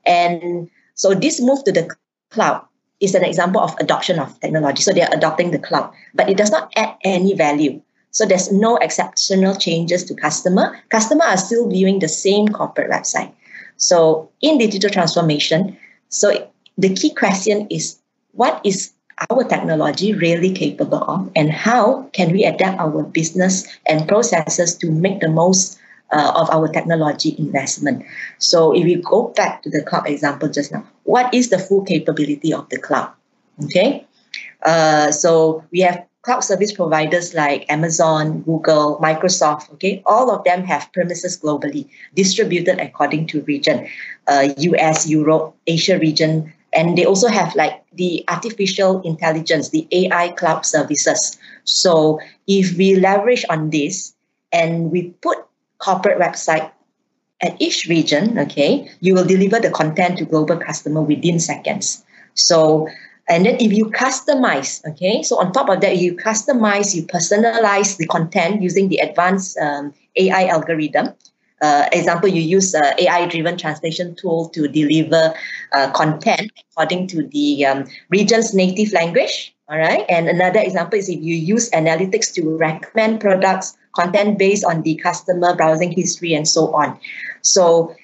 and 0.05 0.69
so 0.95 1.13
this 1.13 1.41
move 1.41 1.63
to 1.65 1.71
the 1.71 1.89
cloud 2.31 2.65
is 2.99 3.15
an 3.15 3.23
example 3.23 3.61
of 3.61 3.75
adoption 3.79 4.19
of 4.19 4.39
technology. 4.39 4.83
So 4.83 4.91
they 4.91 5.01
are 5.01 5.13
adopting 5.13 5.51
the 5.51 5.59
cloud, 5.59 5.93
but 6.13 6.29
it 6.29 6.37
does 6.37 6.51
not 6.51 6.71
add 6.75 6.95
any 7.03 7.33
value. 7.33 7.81
So 8.11 8.25
there's 8.25 8.51
no 8.51 8.77
exceptional 8.77 9.55
changes 9.55 10.03
to 10.05 10.15
customer. 10.15 10.77
Customer 10.89 11.23
are 11.25 11.37
still 11.37 11.69
viewing 11.69 11.99
the 11.99 12.07
same 12.07 12.47
corporate 12.47 12.89
website. 12.89 13.31
So 13.79 14.29
in 14.41 14.59
digital 14.59 14.89
transformation, 14.89 15.75
so 16.09 16.47
the 16.77 16.93
key 16.93 17.13
question 17.15 17.65
is 17.71 17.99
what 18.33 18.61
is 18.63 18.93
our 19.31 19.43
technology 19.43 20.13
really 20.13 20.51
capable 20.53 21.03
of 21.03 21.29
and 21.35 21.51
how 21.51 22.03
can 22.13 22.31
we 22.31 22.45
adapt 22.45 22.79
our 22.79 23.03
business 23.03 23.67
and 23.87 24.07
processes 24.07 24.75
to 24.77 24.91
make 24.91 25.19
the 25.19 25.27
most 25.27 25.79
uh, 26.11 26.31
of 26.35 26.49
our 26.49 26.67
technology 26.67 27.35
investment. 27.37 28.03
So 28.37 28.73
if 28.75 28.83
we 28.83 28.95
go 28.95 29.29
back 29.35 29.61
to 29.63 29.69
the 29.69 29.83
cloud 29.83 30.07
example 30.07 30.49
just 30.49 30.71
now, 30.71 30.83
what 31.03 31.33
is 31.33 31.49
the 31.49 31.59
full 31.59 31.83
capability 31.83 32.53
of 32.53 32.69
the 32.69 32.77
cloud? 32.77 33.11
Okay, 33.65 34.07
uh, 34.63 35.11
so 35.11 35.63
we 35.71 35.81
have 35.81 36.08
cloud 36.29 36.41
service 36.41 36.71
providers 36.71 37.33
like 37.33 37.65
Amazon, 37.73 38.41
Google, 38.45 38.99
Microsoft. 39.01 39.73
Okay, 39.73 40.03
all 40.05 40.29
of 40.29 40.43
them 40.43 40.63
have 40.63 40.93
premises 40.93 41.41
globally, 41.41 41.89
distributed 42.13 42.77
according 42.79 43.25
to 43.33 43.41
region, 43.49 43.89
uh, 44.27 44.53
US, 44.57 45.09
Europe, 45.09 45.55
Asia 45.65 45.97
region, 45.97 46.53
and 46.71 46.95
they 46.95 47.03
also 47.03 47.29
have 47.29 47.55
like 47.55 47.81
the 47.93 48.23
artificial 48.27 49.01
intelligence, 49.01 49.69
the 49.69 49.87
AI 49.91 50.29
cloud 50.37 50.67
services. 50.67 51.39
So 51.63 52.19
if 52.45 52.77
we 52.77 52.93
leverage 52.93 53.43
on 53.49 53.71
this 53.71 54.13
and 54.53 54.91
we 54.91 55.09
put 55.25 55.39
corporate 55.79 56.19
website 56.19 56.69
at 57.41 57.59
each 57.59 57.87
region, 57.89 58.37
okay, 58.37 58.85
you 58.99 59.15
will 59.15 59.25
deliver 59.25 59.59
the 59.59 59.71
content 59.71 60.19
to 60.19 60.25
global 60.25 60.57
customer 60.57 61.01
within 61.01 61.39
seconds. 61.39 62.03
So, 62.35 62.87
and 63.29 63.45
then 63.45 63.55
if 63.59 63.71
you 63.71 63.85
customize, 63.85 64.83
okay, 64.89 65.21
so 65.21 65.39
on 65.39 65.53
top 65.53 65.69
of 65.69 65.81
that, 65.81 65.97
you 65.97 66.15
customize, 66.15 66.95
you 66.95 67.03
personalize 67.03 67.97
the 67.97 68.07
content 68.07 68.61
using 68.61 68.89
the 68.89 68.97
advanced 68.97 69.57
um, 69.59 69.93
AI 70.15 70.47
algorithm. 70.47 71.13
Uh, 71.61 71.87
example, 71.91 72.27
you 72.27 72.41
use 72.41 72.73
uh, 72.73 72.93
AI-driven 72.97 73.57
translation 73.57 74.15
tool 74.15 74.49
to 74.49 74.67
deliver 74.67 75.33
uh, 75.73 75.91
content 75.91 76.51
according 76.71 77.05
to 77.07 77.27
the 77.27 77.65
um, 77.65 77.85
region's 78.09 78.53
native 78.53 78.93
language. 78.93 79.53
All 79.69 79.77
right. 79.77 80.03
And 80.09 80.27
another 80.27 80.59
example 80.59 80.97
is 80.97 81.09
if 81.09 81.21
you 81.21 81.35
use 81.35 81.69
analytics 81.69 82.33
to 82.33 82.57
recommend 82.57 83.21
products 83.21 83.77
content 83.93 84.39
based 84.39 84.65
on 84.65 84.81
the 84.81 84.95
customer 84.95 85.55
browsing 85.55 85.91
history 85.91 86.33
and 86.33 86.47
so 86.47 86.73
on. 86.73 86.97
So 87.43 87.95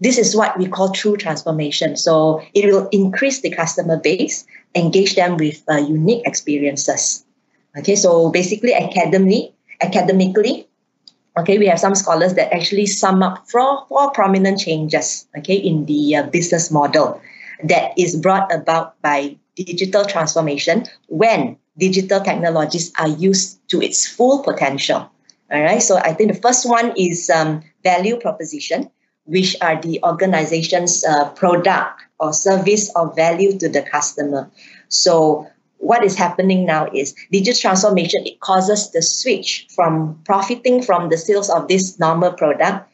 this 0.00 0.18
is 0.18 0.36
what 0.36 0.58
we 0.58 0.66
call 0.66 0.90
true 0.90 1.16
transformation. 1.16 1.96
So 1.96 2.42
it 2.54 2.66
will 2.66 2.88
increase 2.90 3.40
the 3.40 3.50
customer 3.50 3.98
base, 3.98 4.46
engage 4.76 5.16
them 5.16 5.36
with 5.36 5.62
uh, 5.68 5.76
unique 5.76 6.22
experiences. 6.26 7.24
Okay, 7.78 7.96
so 7.96 8.30
basically, 8.30 8.74
academically, 8.74 9.54
academically, 9.82 10.68
okay, 11.38 11.58
we 11.58 11.66
have 11.66 11.80
some 11.80 11.94
scholars 11.94 12.34
that 12.34 12.52
actually 12.52 12.86
sum 12.86 13.22
up 13.22 13.48
four, 13.48 13.84
four 13.88 14.10
prominent 14.12 14.60
changes, 14.60 15.26
okay, 15.36 15.56
in 15.56 15.86
the 15.86 16.16
uh, 16.16 16.22
business 16.28 16.70
model 16.70 17.20
that 17.64 17.92
is 17.98 18.16
brought 18.16 18.52
about 18.52 19.00
by 19.02 19.36
digital 19.56 20.04
transformation 20.04 20.84
when 21.08 21.56
digital 21.78 22.20
technologies 22.20 22.92
are 22.98 23.08
used 23.08 23.58
to 23.68 23.80
its 23.82 24.06
full 24.06 24.42
potential. 24.42 25.10
All 25.52 25.62
right. 25.62 25.82
So 25.82 25.96
I 25.98 26.12
think 26.12 26.32
the 26.32 26.40
first 26.40 26.68
one 26.68 26.92
is 26.96 27.30
um, 27.30 27.62
value 27.84 28.18
proposition, 28.18 28.90
which 29.26 29.56
are 29.60 29.80
the 29.80 30.00
organization's 30.02 31.04
uh, 31.04 31.28
product 31.30 32.02
or 32.18 32.32
service 32.32 32.90
of 32.96 33.14
value 33.14 33.58
to 33.58 33.68
the 33.68 33.82
customer. 33.82 34.50
So 34.88 35.46
what 35.78 36.04
is 36.04 36.16
happening 36.16 36.64
now 36.64 36.88
is 36.92 37.14
digital 37.30 37.60
transformation. 37.60 38.26
It 38.26 38.40
causes 38.40 38.90
the 38.90 39.02
switch 39.02 39.66
from 39.74 40.20
profiting 40.24 40.82
from 40.82 41.10
the 41.10 41.18
sales 41.18 41.50
of 41.50 41.68
this 41.68 41.98
normal 41.98 42.32
product 42.32 42.88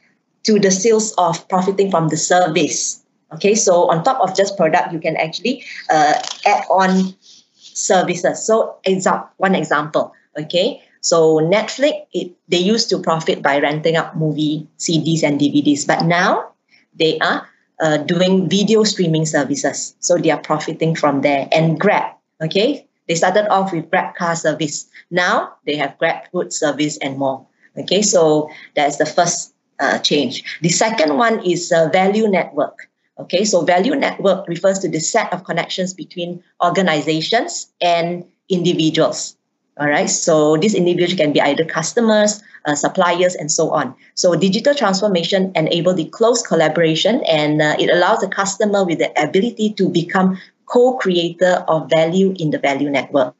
to 0.44 0.58
the 0.58 0.70
sales 0.70 1.12
of 1.18 1.48
profiting 1.48 1.90
from 1.90 2.08
the 2.08 2.16
service. 2.16 3.02
Okay, 3.32 3.54
so 3.54 3.88
on 3.88 4.04
top 4.04 4.20
of 4.20 4.36
just 4.36 4.56
product, 4.56 4.92
you 4.92 4.98
can 4.98 5.16
actually 5.16 5.64
uh, 5.88 6.20
add 6.44 6.64
on 6.68 7.14
services. 7.56 8.44
So, 8.44 8.76
example, 8.84 9.28
one 9.38 9.54
example. 9.54 10.12
Okay, 10.38 10.82
so 11.02 11.40
Netflix, 11.40 12.06
it, 12.12 12.30
they 12.48 12.58
used 12.58 12.88
to 12.90 12.98
profit 12.98 13.42
by 13.42 13.58
renting 13.58 13.96
out 13.96 14.16
movie 14.16 14.68
CDs 14.78 15.24
and 15.24 15.38
DVDs, 15.38 15.84
but 15.84 16.06
now 16.06 16.52
they 16.94 17.18
are 17.18 17.48
uh, 17.80 17.96
doing 17.98 18.48
video 18.48 18.84
streaming 18.84 19.26
services. 19.26 19.96
So 19.98 20.16
they 20.16 20.30
are 20.30 20.38
profiting 20.38 20.94
from 20.94 21.22
there. 21.22 21.48
And 21.50 21.78
Grab, 21.78 22.14
okay, 22.40 22.86
they 23.08 23.16
started 23.16 23.50
off 23.50 23.72
with 23.72 23.90
Grab 23.90 24.14
car 24.14 24.36
service. 24.36 24.88
Now 25.10 25.54
they 25.66 25.74
have 25.76 25.98
Grab 25.98 26.30
food 26.30 26.52
service 26.52 26.98
and 26.98 27.18
more. 27.18 27.44
Okay, 27.76 28.02
so 28.02 28.48
that's 28.76 28.98
the 28.98 29.06
first 29.06 29.54
uh, 29.80 29.98
change. 29.98 30.44
The 30.60 30.68
second 30.68 31.16
one 31.16 31.44
is 31.44 31.72
a 31.72 31.90
value 31.92 32.28
network. 32.28 32.78
Okay, 33.18 33.44
so 33.44 33.64
value 33.64 33.96
network 33.96 34.46
refers 34.46 34.78
to 34.80 34.88
the 34.88 35.00
set 35.00 35.32
of 35.32 35.42
connections 35.42 35.94
between 35.94 36.44
organizations 36.62 37.72
and 37.80 38.24
individuals. 38.48 39.36
All 39.80 39.88
right. 39.88 40.08
So 40.08 40.56
these 40.58 40.74
individuals 40.74 41.14
can 41.14 41.32
be 41.32 41.40
either 41.40 41.64
customers, 41.64 42.42
uh, 42.66 42.74
suppliers, 42.74 43.34
and 43.34 43.50
so 43.50 43.70
on. 43.70 43.94
So 44.14 44.36
digital 44.36 44.74
transformation 44.74 45.52
enable 45.54 45.94
the 45.94 46.04
close 46.04 46.42
collaboration, 46.42 47.24
and 47.24 47.62
uh, 47.62 47.76
it 47.78 47.88
allows 47.88 48.20
the 48.20 48.28
customer 48.28 48.84
with 48.84 48.98
the 48.98 49.10
ability 49.16 49.72
to 49.80 49.88
become 49.88 50.38
co-creator 50.66 51.64
of 51.68 51.88
value 51.88 52.34
in 52.38 52.50
the 52.50 52.58
value 52.58 52.90
network. 52.90 53.34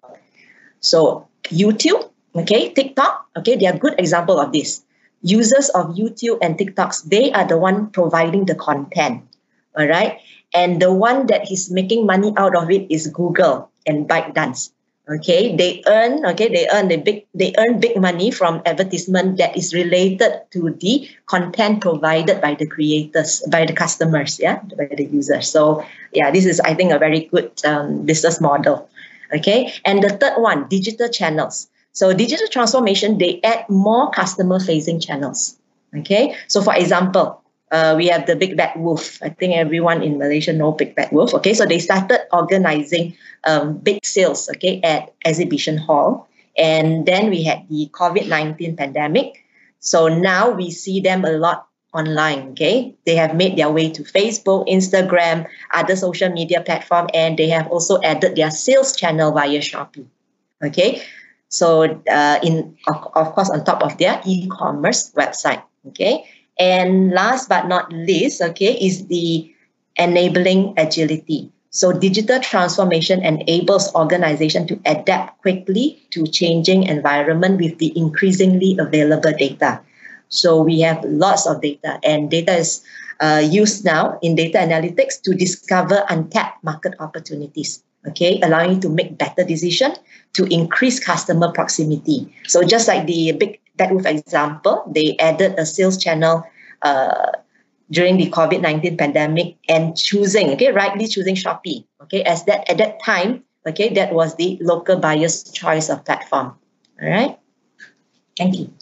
So 0.81 1.29
YouTube, 1.49 2.11
okay, 2.35 2.73
TikTok, 2.73 3.29
okay, 3.37 3.57
they 3.57 3.67
are 3.67 3.77
good 3.77 3.95
example 3.99 4.41
of 4.41 4.53
this. 4.53 4.83
Users 5.21 5.69
of 5.71 5.95
YouTube 5.95 6.39
and 6.41 6.57
TikToks, 6.59 7.05
they 7.05 7.31
are 7.33 7.47
the 7.47 7.59
one 7.59 7.91
providing 7.91 8.47
the 8.47 8.55
content. 8.55 9.23
All 9.77 9.87
right. 9.87 10.19
And 10.53 10.81
the 10.83 10.93
one 10.93 11.27
that 11.29 11.51
is 11.53 11.71
making 11.71 12.05
money 12.05 12.33
out 12.37 12.57
of 12.57 12.71
it 12.71 12.91
is 12.91 13.07
Google 13.09 13.71
and 13.87 14.09
ByteDance 14.09 14.73
okay 15.09 15.57
they 15.57 15.83
earn 15.87 16.25
okay 16.25 16.49
they 16.49 16.69
earn 16.71 16.87
the 16.87 16.97
big 16.97 17.27
they 17.35 17.53
earn 17.59 17.81
big 17.81 18.01
money 18.01 18.31
from 18.31 18.63
advertisement 18.65 19.37
that 19.37 19.57
is 19.57 19.75
related 19.75 20.31
to 20.53 20.71
the 20.79 21.09
content 21.27 21.81
provided 21.81 22.41
by 22.41 22.55
the 22.55 22.67
creators 22.67 23.43
by 23.51 23.67
the 23.67 23.73
customers 23.73 24.39
yeah 24.39 24.61
by 24.79 24.87
the 24.97 25.05
users. 25.05 25.51
So 25.51 25.85
yeah 26.13 26.31
this 26.31 26.47
is 26.47 26.61
i 26.61 26.75
think 26.75 26.93
a 26.93 26.99
very 26.99 27.27
good 27.27 27.51
um, 27.65 28.07
business 28.07 28.41
model 28.41 28.89
okay? 29.35 29.73
And 29.85 30.03
the 30.03 30.11
third 30.11 30.41
one 30.41 30.69
digital 30.69 31.09
channels. 31.09 31.69
So 31.93 32.13
digital 32.13 32.49
transformation 32.49 33.19
they 33.19 33.41
add 33.43 33.69
more 33.69 34.11
customer 34.11 34.61
facing 34.61 35.01
channels 35.01 35.59
okay? 35.97 36.37
So 36.49 36.63
for 36.63 36.75
example 36.75 37.42
uh, 37.73 37.95
we 37.97 38.07
have 38.07 38.29
the 38.29 38.37
Big 38.37 38.57
Bad 38.57 38.77
Wolf. 38.77 39.19
I 39.25 39.31
think 39.31 39.57
everyone 39.57 40.05
in 40.05 40.21
Malaysia 40.21 40.53
know 40.53 40.73
Big 40.73 40.95
Bad 40.95 41.11
Wolf. 41.11 41.33
Okay, 41.41 41.55
so 41.57 41.65
they 41.65 41.81
started 41.81 42.21
organizing 42.31 43.17
um, 43.45 43.81
big 43.81 44.05
sales. 44.05 44.49
Okay, 44.55 44.79
at 44.85 45.17
exhibition 45.25 45.81
hall, 45.81 46.29
and 46.57 47.09
then 47.09 47.33
we 47.33 47.43
had 47.43 47.65
the 47.73 47.89
COVID 47.91 48.29
nineteen 48.29 48.77
pandemic. 48.77 49.41
So 49.81 50.07
now 50.07 50.53
we 50.53 50.71
see 50.71 51.01
them 51.01 51.25
a 51.25 51.33
lot 51.33 51.67
online. 51.97 52.53
Okay, 52.53 52.95
they 53.09 53.17
have 53.17 53.35
made 53.35 53.57
their 53.57 53.73
way 53.73 53.89
to 53.91 54.05
Facebook, 54.05 54.69
Instagram, 54.69 55.49
other 55.73 55.97
social 55.97 56.29
media 56.29 56.61
platform, 56.61 57.09
and 57.17 57.41
they 57.41 57.49
have 57.49 57.67
also 57.73 57.99
added 58.05 58.37
their 58.37 58.53
sales 58.53 58.95
channel 58.95 59.33
via 59.33 59.65
Shopee. 59.65 60.05
Okay, 60.63 61.01
so 61.49 61.89
uh, 61.89 62.39
in 62.45 62.77
of, 62.85 63.09
of 63.17 63.33
course 63.33 63.49
on 63.49 63.65
top 63.65 63.81
of 63.81 63.97
their 63.97 64.21
e-commerce 64.29 65.11
website. 65.17 65.65
Okay 65.89 66.29
and 66.59 67.11
last 67.11 67.49
but 67.49 67.69
not 67.69 67.93
least, 67.93 68.43
okay, 68.43 68.73
is 68.75 69.07
the 69.07 69.53
enabling 69.97 70.75
agility. 70.77 71.51
So 71.71 71.91
digital 71.91 72.39
transformation 72.41 73.25
enables 73.25 73.95
organization 73.95 74.67
to 74.69 74.79
adapt 74.85 75.41
quickly 75.41 76.03
to 76.11 76.27
changing 76.27 76.83
environment 76.85 77.61
with 77.61 77.79
the 77.79 77.97
increasingly 77.97 78.77
available 78.79 79.33
data. 79.33 79.81
So 80.29 80.63
we 80.63 80.81
have 80.81 81.03
lots 81.05 81.47
of 81.47 81.63
data 81.63 81.99
and 82.05 82.31
data 82.31 82.57
is 82.57 82.85
uh, 83.21 83.41
used 83.43 83.85
now 83.87 84.19
in 84.21 84.35
data 84.35 84.59
analytics 84.59 85.21
to 85.23 85.35
discover 85.35 86.05
untapped 86.11 86.63
market 86.63 86.95
opportunities. 87.01 87.83
Okay, 88.09 88.41
allowing 88.43 88.75
you 88.75 88.81
to 88.81 88.89
make 88.89 89.17
better 89.17 89.45
decision 89.45 89.95
to 90.35 90.45
increase 90.53 90.99
customer 90.99 91.53
proximity. 91.53 92.35
So 92.49 92.65
just 92.65 92.89
like 92.89 93.07
the 93.07 93.31
big 93.31 93.62
that 93.83 93.95
with 93.95 94.07
example, 94.07 94.87
they 94.87 95.19
added 95.19 95.59
a 95.59 95.67
sales 95.67 95.99
channel 95.99 96.47
uh, 96.83 97.35
during 97.91 98.17
the 98.17 98.31
COVID-19 98.31 98.97
pandemic 98.97 99.57
and 99.69 99.97
choosing, 99.99 100.55
okay, 100.55 100.71
rightly 100.71 101.11
choosing 101.11 101.35
Shopee, 101.35 101.85
okay, 102.03 102.23
as 102.23 102.47
that 102.47 102.63
at 102.71 102.79
that 102.79 103.03
time, 103.03 103.43
Okay, 103.67 103.95
that 103.95 104.13
was 104.13 104.35
the 104.35 104.59
local 104.61 104.99
buyer's 104.99 105.45
choice 105.45 105.89
of 105.89 106.05
platform. 106.05 106.59
All 107.01 107.09
right. 107.09 107.39
Thank 108.37 108.59
you. 108.59 108.75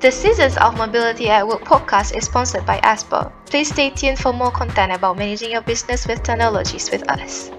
The 0.00 0.12
Seasons 0.12 0.56
of 0.56 0.78
Mobility 0.78 1.28
at 1.28 1.46
Work 1.46 1.62
podcast 1.62 2.16
is 2.16 2.24
sponsored 2.24 2.64
by 2.64 2.78
Esper. 2.82 3.32
Please 3.46 3.68
stay 3.68 3.90
tuned 3.90 4.18
for 4.18 4.32
more 4.32 4.50
content 4.50 4.92
about 4.92 5.18
managing 5.18 5.50
your 5.50 5.62
business 5.62 6.06
with 6.06 6.22
technologies 6.22 6.90
with 6.90 7.02
us. 7.10 7.50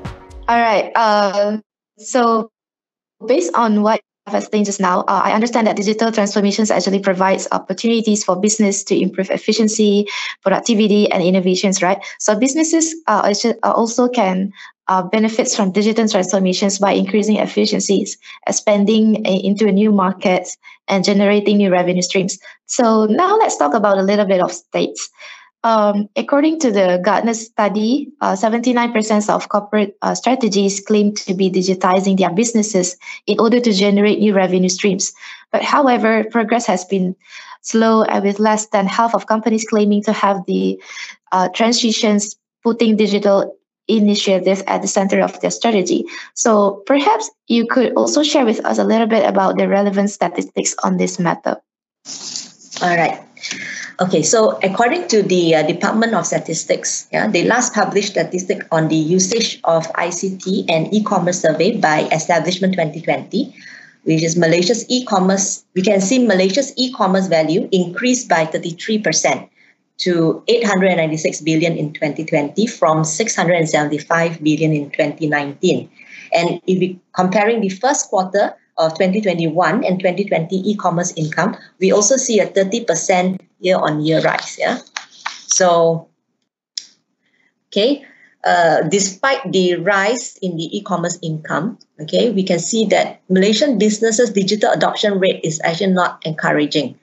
All 0.47 0.59
right. 0.59 0.91
Uh, 0.95 1.59
so, 1.97 2.49
based 3.27 3.53
on 3.53 3.83
what 3.83 3.99
I've 3.99 4.10
explained 4.27 4.67
just 4.67 4.79
now, 4.79 5.01
uh, 5.01 5.21
I 5.25 5.33
understand 5.33 5.67
that 5.67 5.75
digital 5.75 6.11
transformations 6.11 6.71
actually 6.71 6.99
provides 6.99 7.47
opportunities 7.51 8.23
for 8.23 8.39
business 8.39 8.83
to 8.85 8.99
improve 8.99 9.29
efficiency, 9.31 10.07
productivity, 10.43 11.11
and 11.11 11.23
innovations. 11.23 11.81
Right. 11.81 11.97
So 12.19 12.37
businesses 12.37 12.95
uh, 13.07 13.33
also 13.63 14.07
can 14.09 14.53
uh, 14.87 15.03
benefits 15.03 15.55
from 15.55 15.71
digital 15.71 16.07
transformations 16.07 16.79
by 16.79 16.91
increasing 16.91 17.37
efficiencies, 17.37 18.17
expanding 18.47 19.25
into 19.25 19.71
new 19.71 19.91
markets, 19.91 20.57
and 20.87 21.03
generating 21.03 21.57
new 21.57 21.71
revenue 21.71 22.01
streams. 22.01 22.37
So 22.65 23.05
now 23.05 23.37
let's 23.37 23.57
talk 23.57 23.73
about 23.73 23.97
a 23.97 24.03
little 24.03 24.25
bit 24.25 24.41
of 24.41 24.51
states. 24.51 25.09
Um, 25.63 26.09
according 26.15 26.59
to 26.61 26.71
the 26.71 26.99
Gartner 27.03 27.35
study, 27.35 28.09
uh, 28.19 28.33
79% 28.33 29.29
of 29.29 29.49
corporate 29.49 29.95
uh, 30.01 30.15
strategies 30.15 30.79
claim 30.79 31.13
to 31.13 31.35
be 31.35 31.51
digitizing 31.51 32.17
their 32.17 32.31
businesses 32.31 32.97
in 33.27 33.39
order 33.39 33.59
to 33.59 33.71
generate 33.71 34.19
new 34.19 34.33
revenue 34.33 34.69
streams. 34.69 35.13
But 35.51 35.61
however, 35.61 36.23
progress 36.23 36.65
has 36.65 36.83
been 36.85 37.15
slow, 37.61 38.03
and 38.03 38.23
with 38.23 38.39
less 38.39 38.67
than 38.67 38.87
half 38.87 39.13
of 39.13 39.27
companies 39.27 39.65
claiming 39.69 40.01
to 40.03 40.13
have 40.13 40.43
the 40.47 40.81
uh, 41.31 41.49
transitions 41.49 42.35
putting 42.63 42.95
digital 42.95 43.55
initiatives 43.87 44.63
at 44.67 44.81
the 44.81 44.87
center 44.87 45.21
of 45.21 45.39
their 45.41 45.51
strategy. 45.51 46.05
So 46.33 46.81
perhaps 46.85 47.29
you 47.47 47.67
could 47.67 47.93
also 47.93 48.23
share 48.23 48.45
with 48.45 48.63
us 48.65 48.79
a 48.79 48.83
little 48.83 49.07
bit 49.07 49.27
about 49.27 49.57
the 49.57 49.67
relevant 49.67 50.09
statistics 50.09 50.75
on 50.83 50.97
this 50.97 51.19
matter. 51.19 51.57
All 52.81 52.95
right. 52.95 53.21
Okay, 53.99 54.23
so 54.23 54.59
according 54.63 55.07
to 55.09 55.21
the 55.21 55.55
uh, 55.55 55.63
Department 55.67 56.13
of 56.13 56.25
Statistics, 56.25 57.07
yeah, 57.11 57.27
they 57.27 57.43
last 57.43 57.73
published 57.73 58.11
statistic 58.11 58.65
on 58.71 58.87
the 58.87 58.95
usage 58.95 59.59
of 59.63 59.87
ICT 59.93 60.65
and 60.69 60.93
e-commerce 60.93 61.41
survey 61.41 61.77
by 61.77 62.07
Establishment 62.11 62.73
2020, 62.73 63.53
which 64.03 64.23
is 64.23 64.37
Malaysia's 64.37 64.85
e-commerce. 64.89 65.63
We 65.75 65.81
can 65.81 66.01
see 66.01 66.25
Malaysia's 66.25 66.73
e-commerce 66.77 67.27
value 67.27 67.69
increased 67.71 68.29
by 68.29 68.45
33% 68.45 69.49
to 69.99 70.43
896 70.47 71.41
billion 71.41 71.77
in 71.77 71.93
2020 71.93 72.65
from 72.67 73.03
675 73.03 74.43
billion 74.43 74.73
in 74.73 74.89
2019. 74.89 75.89
And 76.33 76.61
if 76.65 76.79
we 76.79 76.99
comparing 77.13 77.61
the 77.61 77.69
first 77.69 78.09
quarter 78.09 78.55
of 78.77 78.93
2021 78.93 79.83
and 79.83 79.99
2020 79.99 80.71
e-commerce 80.71 81.13
income, 81.15 81.55
we 81.79 81.91
also 81.91 82.17
see 82.17 82.39
a 82.39 82.47
30% 82.47 83.39
year-on-year 83.59 84.21
rise. 84.21 84.57
Yeah. 84.59 84.79
So, 85.47 86.07
okay, 87.67 88.05
uh, 88.43 88.81
despite 88.89 89.51
the 89.51 89.75
rise 89.75 90.37
in 90.41 90.57
the 90.57 90.77
e-commerce 90.77 91.19
income, 91.21 91.77
okay, 92.01 92.31
we 92.31 92.43
can 92.43 92.59
see 92.59 92.85
that 92.85 93.21
Malaysian 93.29 93.77
businesses' 93.77 94.31
digital 94.31 94.71
adoption 94.71 95.19
rate 95.19 95.41
is 95.43 95.61
actually 95.63 95.93
not 95.93 96.25
encouraging. 96.25 96.97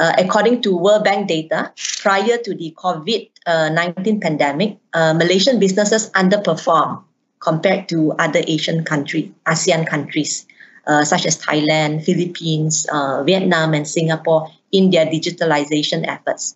Uh, 0.00 0.12
according 0.18 0.62
to 0.62 0.76
World 0.76 1.04
Bank 1.04 1.28
data, 1.28 1.72
prior 2.00 2.38
to 2.38 2.54
the 2.54 2.74
COVID-19 2.78 4.20
pandemic, 4.20 4.78
uh, 4.94 5.12
Malaysian 5.14 5.60
businesses 5.60 6.10
underperform 6.10 7.04
compared 7.38 7.88
to 7.88 8.12
other 8.18 8.40
Asian 8.46 8.82
countries, 8.84 9.30
ASEAN 9.46 9.86
countries, 9.86 10.46
uh, 10.86 11.04
such 11.04 11.26
as 11.26 11.40
Thailand, 11.40 12.04
Philippines, 12.04 12.86
uh, 12.92 13.22
Vietnam, 13.24 13.74
and 13.74 13.86
Singapore 13.86 14.48
in 14.72 14.90
their 14.90 15.06
digitalization 15.06 16.06
efforts. 16.06 16.54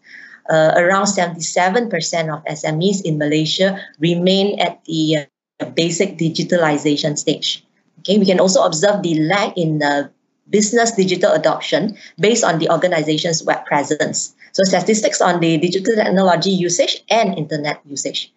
Uh, 0.50 0.72
around 0.76 1.06
77% 1.06 1.88
of 2.28 2.44
SMEs 2.44 3.00
in 3.04 3.16
Malaysia 3.16 3.80
remain 3.98 4.60
at 4.60 4.84
the 4.84 5.24
uh, 5.60 5.64
basic 5.72 6.18
digitalization 6.18 7.16
stage. 7.16 7.64
Okay, 8.00 8.18
we 8.18 8.26
can 8.26 8.40
also 8.40 8.62
observe 8.62 9.02
the 9.02 9.16
lag 9.24 9.56
in 9.56 9.78
the 9.78 10.10
business 10.50 10.92
digital 10.92 11.32
adoption 11.32 11.96
based 12.20 12.44
on 12.44 12.58
the 12.58 12.68
organization's 12.68 13.42
web 13.42 13.64
presence. 13.64 14.34
So 14.52 14.62
statistics 14.64 15.20
on 15.20 15.40
the 15.40 15.56
digital 15.56 15.96
technology 15.96 16.50
usage 16.50 17.02
and 17.08 17.36
internet 17.38 17.80
usage. 17.86 18.32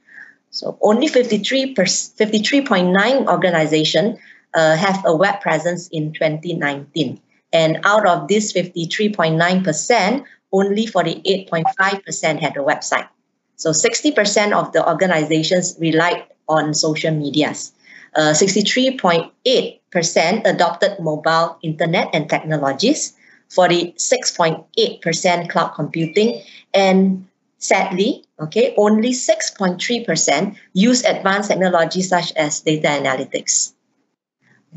So 0.49 0.77
only 0.81 1.07
53 1.07 1.75
53.9 1.75 3.27
organization 3.27 4.17
uh, 4.57 4.75
have 4.75 5.05
a 5.05 5.15
web 5.15 5.39
presence 5.39 5.87
in 5.89 6.11
2019. 6.11 7.21
And 7.53 7.79
out 7.85 8.07
of 8.07 8.27
this 8.27 8.51
53.9%, 8.51 10.25
only 10.51 10.87
48.5% 10.87 12.39
had 12.39 12.57
a 12.57 12.65
website. 12.65 13.07
So 13.55 13.69
60% 13.69 14.53
of 14.53 14.73
the 14.73 14.85
organizations 14.87 15.77
relied 15.79 16.25
on 16.49 16.73
social 16.73 17.13
medias. 17.13 17.71
63.8% 18.15 19.29
uh, 19.37 20.49
adopted 20.49 20.99
mobile 20.99 21.57
internet 21.61 22.09
and 22.13 22.27
technologies, 22.27 23.13
46.8% 23.53 25.49
cloud 25.49 25.69
computing, 25.75 26.41
and 26.73 27.27
sadly, 27.59 28.25
okay, 28.39 28.73
only 28.77 29.11
6.3% 29.11 30.55
use 30.73 31.03
advanced 31.03 31.49
technologies 31.49 32.09
such 32.09 32.31
as 32.33 32.61
data 32.61 32.87
analytics. 32.87 33.73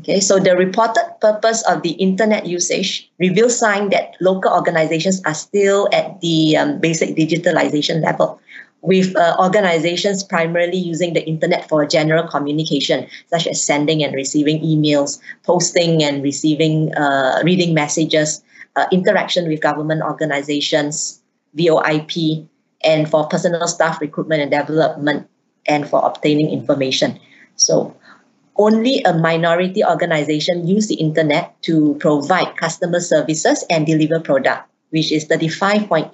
Okay, 0.01 0.19
so 0.19 0.39
the 0.39 0.57
reported 0.57 1.05
purpose 1.21 1.61
of 1.69 1.83
the 1.85 1.93
internet 2.01 2.47
usage 2.47 3.05
reveals 3.19 3.53
sign 3.53 3.89
that 3.93 4.17
local 4.19 4.49
organizations 4.51 5.21
are 5.25 5.37
still 5.37 5.87
at 5.93 6.19
the 6.21 6.57
um, 6.57 6.79
basic 6.79 7.15
digitalization 7.15 8.01
level 8.01 8.41
with 8.81 9.15
uh, 9.15 9.37
organizations 9.37 10.23
primarily 10.23 10.77
using 10.77 11.13
the 11.13 11.21
internet 11.29 11.69
for 11.69 11.85
general 11.85 12.27
communication, 12.27 13.05
such 13.29 13.45
as 13.45 13.61
sending 13.61 14.03
and 14.03 14.15
receiving 14.15 14.59
emails, 14.65 15.21
posting 15.43 16.01
and 16.01 16.23
receiving, 16.23 16.89
uh, 16.95 17.39
reading 17.45 17.75
messages, 17.75 18.41
uh, 18.75 18.87
interaction 18.91 19.47
with 19.47 19.61
government 19.61 20.01
organizations, 20.01 21.21
VOIP, 21.55 22.47
and 22.83 23.07
for 23.07 23.27
personal 23.27 23.67
staff 23.67 24.01
recruitment 24.01 24.41
and 24.41 24.49
development, 24.49 25.29
and 25.67 25.87
for 25.87 26.03
obtaining 26.03 26.49
information. 26.49 27.19
So 27.55 27.95
only 28.57 29.01
a 29.03 29.13
minority 29.13 29.83
organization 29.83 30.67
use 30.67 30.87
the 30.87 30.95
internet 30.95 31.59
to 31.63 31.95
provide 31.99 32.57
customer 32.57 32.99
services 32.99 33.63
and 33.69 33.85
deliver 33.85 34.19
product 34.19 34.71
which 34.91 35.11
is 35.11 35.25
35.8% 35.25 36.11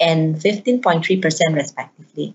and 0.00 0.36
15.3% 0.36 1.54
respectively. 1.54 2.34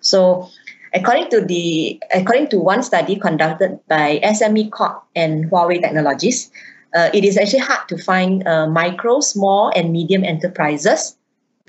So 0.00 0.48
according 0.94 1.28
to 1.30 1.44
the 1.44 2.00
according 2.14 2.48
to 2.54 2.58
one 2.58 2.82
study 2.82 3.16
conducted 3.16 3.78
by 3.88 4.20
SME 4.24 4.70
Corp 4.70 5.04
and 5.14 5.50
Huawei 5.50 5.82
Technologies, 5.82 6.50
uh, 6.94 7.10
it 7.12 7.24
is 7.24 7.36
actually 7.36 7.66
hard 7.66 7.86
to 7.88 7.98
find 7.98 8.46
uh, 8.46 8.66
micro, 8.66 9.20
small, 9.20 9.70
and 9.74 9.92
medium 9.92 10.24
enterprises 10.24 11.18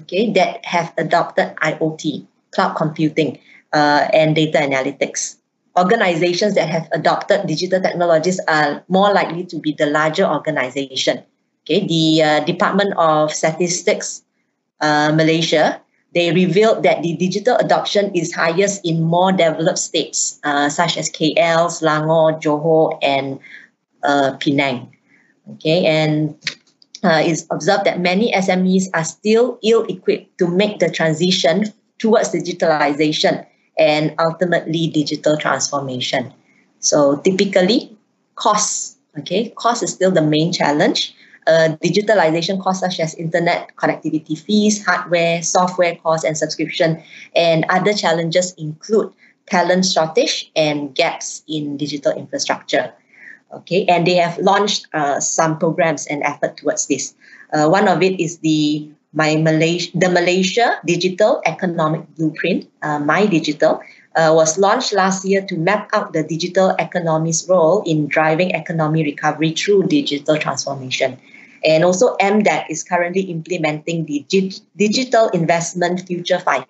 okay, 0.02 0.32
that 0.34 0.63
have 0.63 0.93
adopted 0.98 1.54
IoT, 1.58 2.26
cloud 2.52 2.76
computing, 2.76 3.39
uh, 3.74 4.08
and 4.13 4.36
data 4.36 4.60
analytics. 4.60 5.36
Organizations 5.77 6.55
that 6.55 6.69
have 6.69 6.89
adopted 6.91 7.47
digital 7.47 7.82
technologies 7.82 8.39
are 8.47 8.84
more 8.89 9.13
likely 9.13 9.45
to 9.45 9.60
be 9.60 9.73
the 9.73 9.86
larger 9.86 10.25
organization 10.25 11.23
okay, 11.69 11.86
the 11.86 12.23
uh, 12.23 12.39
Department 12.45 12.93
of 12.97 13.32
Statistics 13.32 14.23
uh, 14.82 15.12
Malaysia, 15.13 15.82
they 16.13 16.32
revealed 16.34 16.82
that 16.84 17.03
the 17.03 17.15
digital 17.17 17.55
adoption 17.58 18.12
is 18.15 18.34
highest 18.34 18.82
in 18.84 19.03
more 19.03 19.32
developed 19.32 19.77
states 19.77 20.39
uh, 20.43 20.69
such 20.69 20.97
as 20.97 21.10
KL, 21.12 21.69
Selangor, 21.69 22.41
Johor, 22.41 22.97
and 23.01 23.39
uh, 24.03 24.34
Penang. 24.39 24.89
Okay, 25.53 25.86
and 25.86 26.36
uh, 27.03 27.21
it's 27.21 27.45
observed 27.51 27.86
that 27.86 27.99
many 27.99 28.32
SMEs 28.34 28.86
are 28.93 29.03
still 29.03 29.60
ill-equipped 29.63 30.38
to 30.38 30.47
make 30.47 30.79
the 30.79 30.89
transition 30.89 31.65
towards 31.97 32.29
digitalization 32.29 33.45
and 33.80 34.13
ultimately 34.20 34.88
digital 34.88 35.38
transformation. 35.38 36.34
So 36.80 37.18
typically, 37.24 37.98
costs, 38.36 38.98
okay, 39.18 39.50
cost 39.56 39.82
is 39.82 39.94
still 39.94 40.12
the 40.12 40.22
main 40.22 40.54
challenge 40.54 41.15
uh, 41.50 41.76
digitalization 41.82 42.62
costs 42.62 42.82
such 42.82 43.00
as 43.00 43.15
internet 43.15 43.76
connectivity 43.76 44.38
fees, 44.38 44.86
hardware, 44.86 45.42
software 45.42 45.96
costs, 45.96 46.24
and 46.24 46.38
subscription. 46.38 47.02
And 47.36 47.65
other 47.70 47.94
challenges 47.94 48.54
include 48.54 49.12
talent 49.50 49.86
shortage 49.86 50.52
and 50.56 50.94
gaps 50.94 51.42
in 51.48 51.78
digital 51.78 52.12
infrastructure. 52.13 52.94
Okay, 53.52 53.86
and 53.86 54.06
they 54.06 54.13
have 54.13 54.38
launched 54.38 54.86
uh, 54.94 55.20
some 55.20 55.58
programs 55.58 56.06
and 56.06 56.22
effort 56.22 56.58
towards 56.58 56.86
this. 56.86 57.15
Uh, 57.52 57.68
one 57.68 57.88
of 57.88 58.04
it 58.04 58.20
is 58.20 58.38
the 58.39 58.92
my 59.13 59.36
Malaysia, 59.36 59.89
the 59.95 60.10
Malaysia 60.10 60.80
Digital 60.86 61.41
Economic 61.45 62.06
Blueprint, 62.15 62.69
uh, 62.82 63.00
My 63.00 63.26
Digital, 63.26 63.82
uh, 64.15 64.32
was 64.34 64.58
launched 64.58 64.93
last 64.93 65.26
year 65.26 65.41
to 65.45 65.58
map 65.58 65.89
out 65.93 66.13
the 66.13 66.24
digital 66.24 66.76
economy's 66.78 67.45
role 67.50 67.82
in 67.86 68.08
driving 68.08 68.52
economy 68.52 69.04
recovery 69.04 69.52
through 69.52 69.88
digital 69.88 70.38
transformation. 70.38 71.17
And 71.65 71.84
also, 71.84 72.15
MDEC 72.17 72.65
is 72.69 72.84
currently 72.84 73.22
implementing 73.24 74.06
the 74.06 74.26
Digital 74.78 75.28
Investment 75.30 76.08
Future 76.08 76.39
5, 76.39 76.63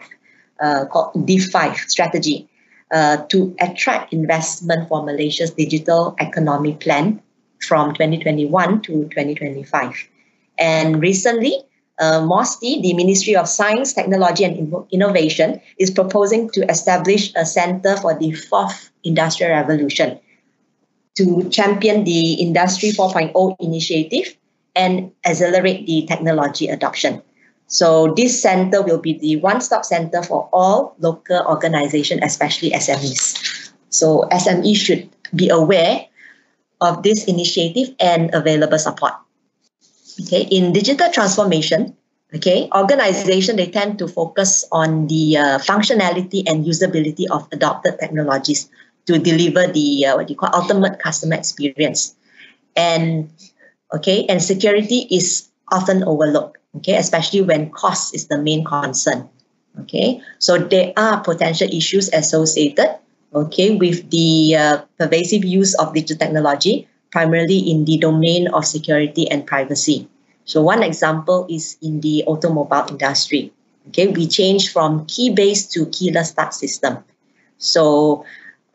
uh, 0.60 0.86
called 0.86 1.14
D5 1.28 1.76
strategy, 1.88 2.50
uh, 2.92 3.18
to 3.30 3.56
attract 3.60 4.14
investment 4.14 4.88
for 4.90 5.06
Malaysia's 5.06 5.52
digital 5.52 6.16
economy 6.20 6.74
plan 6.74 7.22
from 7.62 7.94
2021 7.94 8.82
to 8.82 9.04
2025. 9.14 10.08
And 10.58 11.02
recently, 11.02 11.69
uh, 12.00 12.22
MOSTI, 12.22 12.82
the 12.82 12.94
Ministry 12.94 13.36
of 13.36 13.48
Science, 13.48 13.94
Technology 13.94 14.44
and 14.44 14.74
Innovation, 14.92 15.62
is 15.78 15.92
proposing 15.92 16.50
to 16.52 16.66
establish 16.70 17.34
a 17.36 17.46
center 17.46 17.98
for 17.98 18.18
the 18.18 18.32
fourth 18.32 18.90
industrial 19.04 19.52
revolution 19.52 20.20
to 21.16 21.50
champion 21.50 22.06
the 22.06 22.40
Industry 22.40 22.90
4.0 22.92 23.36
initiative 23.60 24.38
and 24.76 25.12
accelerate 25.26 25.86
the 25.86 26.06
technology 26.08 26.68
adoption. 26.70 27.22
So 27.68 28.14
this 28.16 28.42
center 28.42 28.82
will 28.82 28.98
be 28.98 29.14
the 29.20 29.36
one-stop 29.38 29.86
center 29.86 30.24
for 30.24 30.50
all 30.54 30.96
local 31.00 31.44
organizations, 31.46 32.22
especially 32.24 32.72
SMEs. 32.72 33.72
So 33.90 34.24
SMEs 34.32 34.78
should 34.78 35.10
be 35.36 35.50
aware 35.50 36.08
of 36.82 37.04
this 37.04 37.26
initiative 37.26 37.94
and 38.00 38.34
available 38.34 38.80
support. 38.80 39.14
Okay, 40.22 40.42
in 40.52 40.74
digital 40.74 41.12
transformation, 41.12 41.96
okay, 42.36 42.70
organization 42.76 43.56
they 43.56 43.68
tend 43.68 44.00
to 44.00 44.08
focus 44.08 44.66
on 44.72 45.08
the 45.08 45.38
uh, 45.38 45.58
functionality 45.60 46.44
and 46.46 46.66
usability 46.66 47.26
of 47.32 47.48
adopted 47.52 48.00
technologies 48.00 48.70
to 49.06 49.18
deliver 49.18 49.68
the 49.68 50.06
uh, 50.06 50.16
what 50.16 50.30
you 50.30 50.36
call 50.36 50.50
ultimate 50.54 51.00
customer 51.00 51.36
experience. 51.36 52.16
And 52.76 53.32
okay, 53.94 54.26
and 54.28 54.42
security 54.44 55.08
is 55.10 55.48
often 55.72 56.04
overlooked. 56.04 56.58
Okay, 56.78 56.96
especially 56.96 57.42
when 57.42 57.72
cost 57.72 58.14
is 58.14 58.28
the 58.28 58.38
main 58.38 58.64
concern. 58.64 59.30
Okay, 59.82 60.22
so 60.40 60.58
there 60.58 60.92
are 60.98 61.24
potential 61.24 61.70
issues 61.72 62.10
associated 62.12 63.00
okay, 63.34 63.76
with 63.76 64.10
the 64.10 64.56
uh, 64.56 64.78
pervasive 64.98 65.46
use 65.46 65.76
of 65.76 65.94
digital 65.94 66.18
technology, 66.18 66.88
primarily 67.12 67.58
in 67.58 67.86
the 67.86 67.98
domain 67.98 68.48
of 68.50 68.66
security 68.66 69.30
and 69.30 69.46
privacy. 69.46 70.08
So 70.46 70.62
one 70.62 70.84
example 70.84 71.46
is 71.50 71.78
in 71.82 72.02
the 72.02 72.24
automobile 72.26 72.86
industry. 72.90 73.54
Okay, 73.90 74.08
we 74.08 74.28
changed 74.28 74.72
from 74.72 75.06
key-based 75.06 75.72
to 75.72 75.86
keyless 75.88 76.30
start 76.30 76.54
system. 76.54 77.00
So, 77.58 78.26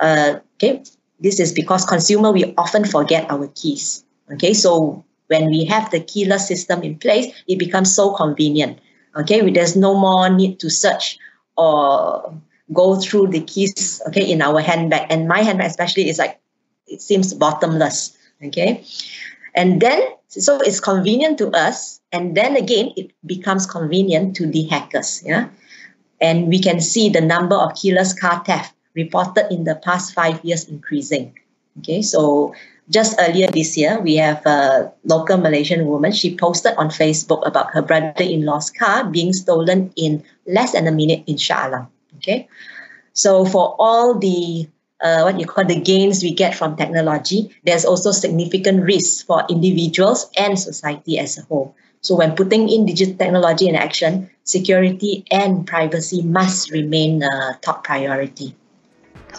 uh, 0.00 0.40
okay, 0.56 0.82
this 1.20 1.38
is 1.38 1.52
because 1.52 1.84
consumer 1.84 2.32
we 2.32 2.52
often 2.58 2.84
forget 2.84 3.30
our 3.30 3.46
keys. 3.54 4.04
Okay, 4.32 4.54
so 4.54 5.04
when 5.28 5.50
we 5.50 5.64
have 5.66 5.90
the 5.90 6.00
keyless 6.00 6.48
system 6.48 6.82
in 6.82 6.98
place, 6.98 7.32
it 7.46 7.58
becomes 7.58 7.94
so 7.94 8.14
convenient. 8.14 8.78
Okay, 9.16 9.48
there's 9.50 9.76
no 9.76 9.94
more 9.94 10.28
need 10.28 10.58
to 10.60 10.70
search 10.70 11.18
or 11.56 12.34
go 12.72 12.96
through 12.96 13.28
the 13.28 13.40
keys 13.40 14.00
okay 14.06 14.24
in 14.24 14.40
our 14.40 14.60
handbag 14.60 15.06
and 15.10 15.28
my 15.28 15.40
handbag 15.40 15.68
especially 15.68 16.08
is 16.08 16.18
like 16.18 16.40
it 16.86 17.02
seems 17.02 17.34
bottomless 17.34 18.16
okay? 18.42 18.84
And 19.54 19.80
then 19.80 20.02
so 20.28 20.60
it's 20.60 20.80
convenient 20.80 21.38
to 21.38 21.50
us 21.50 22.00
and 22.10 22.36
then 22.36 22.56
again 22.56 22.92
it 22.96 23.12
becomes 23.24 23.66
convenient 23.66 24.34
to 24.36 24.46
the 24.46 24.64
hackers 24.64 25.22
yeah? 25.24 25.48
And 26.20 26.48
we 26.48 26.58
can 26.58 26.80
see 26.80 27.08
the 27.08 27.20
number 27.20 27.54
of 27.54 27.74
keyless 27.74 28.12
car 28.12 28.42
theft 28.44 28.74
reported 28.94 29.52
in 29.52 29.64
the 29.64 29.74
past 29.76 30.14
five 30.14 30.42
years 30.44 30.68
increasing. 30.68 31.38
Okay? 31.78 32.02
So 32.02 32.54
just 32.90 33.16
earlier 33.18 33.48
this 33.48 33.76
year 33.76 34.00
we 34.00 34.16
have 34.16 34.44
a 34.46 34.92
local 35.04 35.36
malaysian 35.36 35.86
woman. 35.86 36.12
She 36.12 36.36
posted 36.36 36.74
on 36.76 36.88
facebook 36.88 37.46
about 37.46 37.72
her 37.72 37.82
brother-in-law's 37.82 38.70
car 38.70 39.04
being 39.04 39.32
stolen 39.32 39.92
in 39.96 40.22
less 40.46 40.72
than 40.72 40.86
a 40.86 40.92
minute 40.92 41.24
in 41.26 41.38
Okay, 42.16 42.48
so 43.12 43.44
for 43.44 43.76
all 43.78 44.14
the 44.18 44.68
uh, 45.04 45.20
what 45.22 45.38
you 45.38 45.46
call 45.46 45.64
the 45.64 45.78
gains 45.78 46.22
we 46.22 46.32
get 46.32 46.54
from 46.56 46.76
technology, 46.76 47.54
there's 47.62 47.84
also 47.84 48.10
significant 48.10 48.82
risks 48.82 49.22
for 49.22 49.44
individuals 49.50 50.30
and 50.36 50.58
society 50.58 51.18
as 51.18 51.36
a 51.36 51.42
whole. 51.42 51.76
So 52.00 52.16
when 52.16 52.34
putting 52.34 52.68
in 52.68 52.86
digital 52.86 53.14
technology 53.14 53.68
in 53.68 53.76
action, 53.76 54.30
security 54.44 55.24
and 55.30 55.66
privacy 55.66 56.22
must 56.22 56.70
remain 56.70 57.22
a 57.22 57.58
top 57.60 57.84
priority. 57.84 58.56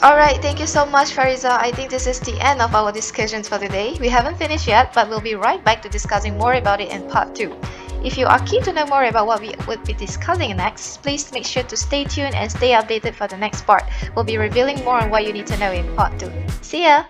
Alright, 0.04 0.41
thank 0.41 0.60
you 0.60 0.67
so 0.67 0.86
much 0.86 1.12
Fariza. 1.12 1.49
I 1.49 1.71
think 1.71 1.89
this 1.89 2.06
is 2.06 2.19
the 2.19 2.38
end 2.41 2.62
of 2.62 2.75
our 2.75 2.91
discussions 2.91 3.47
for 3.47 3.58
today. 3.58 3.97
We 3.99 4.10
haven't 4.10 4.38
finished 4.38 4.67
yet, 4.67 4.93
but 4.93 5.10
we'll 5.10 5.21
be 5.21 5.36
right 5.36 5.63
back 5.63 5.82
to 5.84 5.89
discussing 5.89 6.38
more 6.38 6.54
about 6.54 6.82
it 6.82 6.91
in 6.91 7.08
part 7.10 7.34
2. 7.34 7.56
If 8.06 8.20
you 8.20 8.28
are 8.28 8.38
keen 8.46 8.62
to 8.62 8.72
know 8.72 8.86
more 8.86 9.06
about 9.06 9.26
what 9.26 9.41
we 9.41 9.56
would 9.68 9.84
be 9.84 9.94
discussing 9.94 10.56
next, 10.56 11.02
please 11.02 11.32
make 11.32 11.44
sure 11.44 11.63
to 11.63 11.76
stay 11.76 12.04
tuned 12.04 12.36
and 12.36 12.52
stay 12.52 12.78
updated 12.78 13.15
for 13.15 13.28
the 13.28 13.36
next 13.36 13.65
part. 13.65 13.82
We'll 14.15 14.24
be 14.24 14.38
revealing 14.38 14.78
more 14.86 15.02
on 15.02 15.10
what 15.10 15.26
you 15.26 15.34
need 15.34 15.48
to 15.48 15.58
know 15.58 15.72
in 15.72 15.89
part 15.96 16.20
2. 16.20 16.32
See 16.62 16.84
ya! 16.84 17.06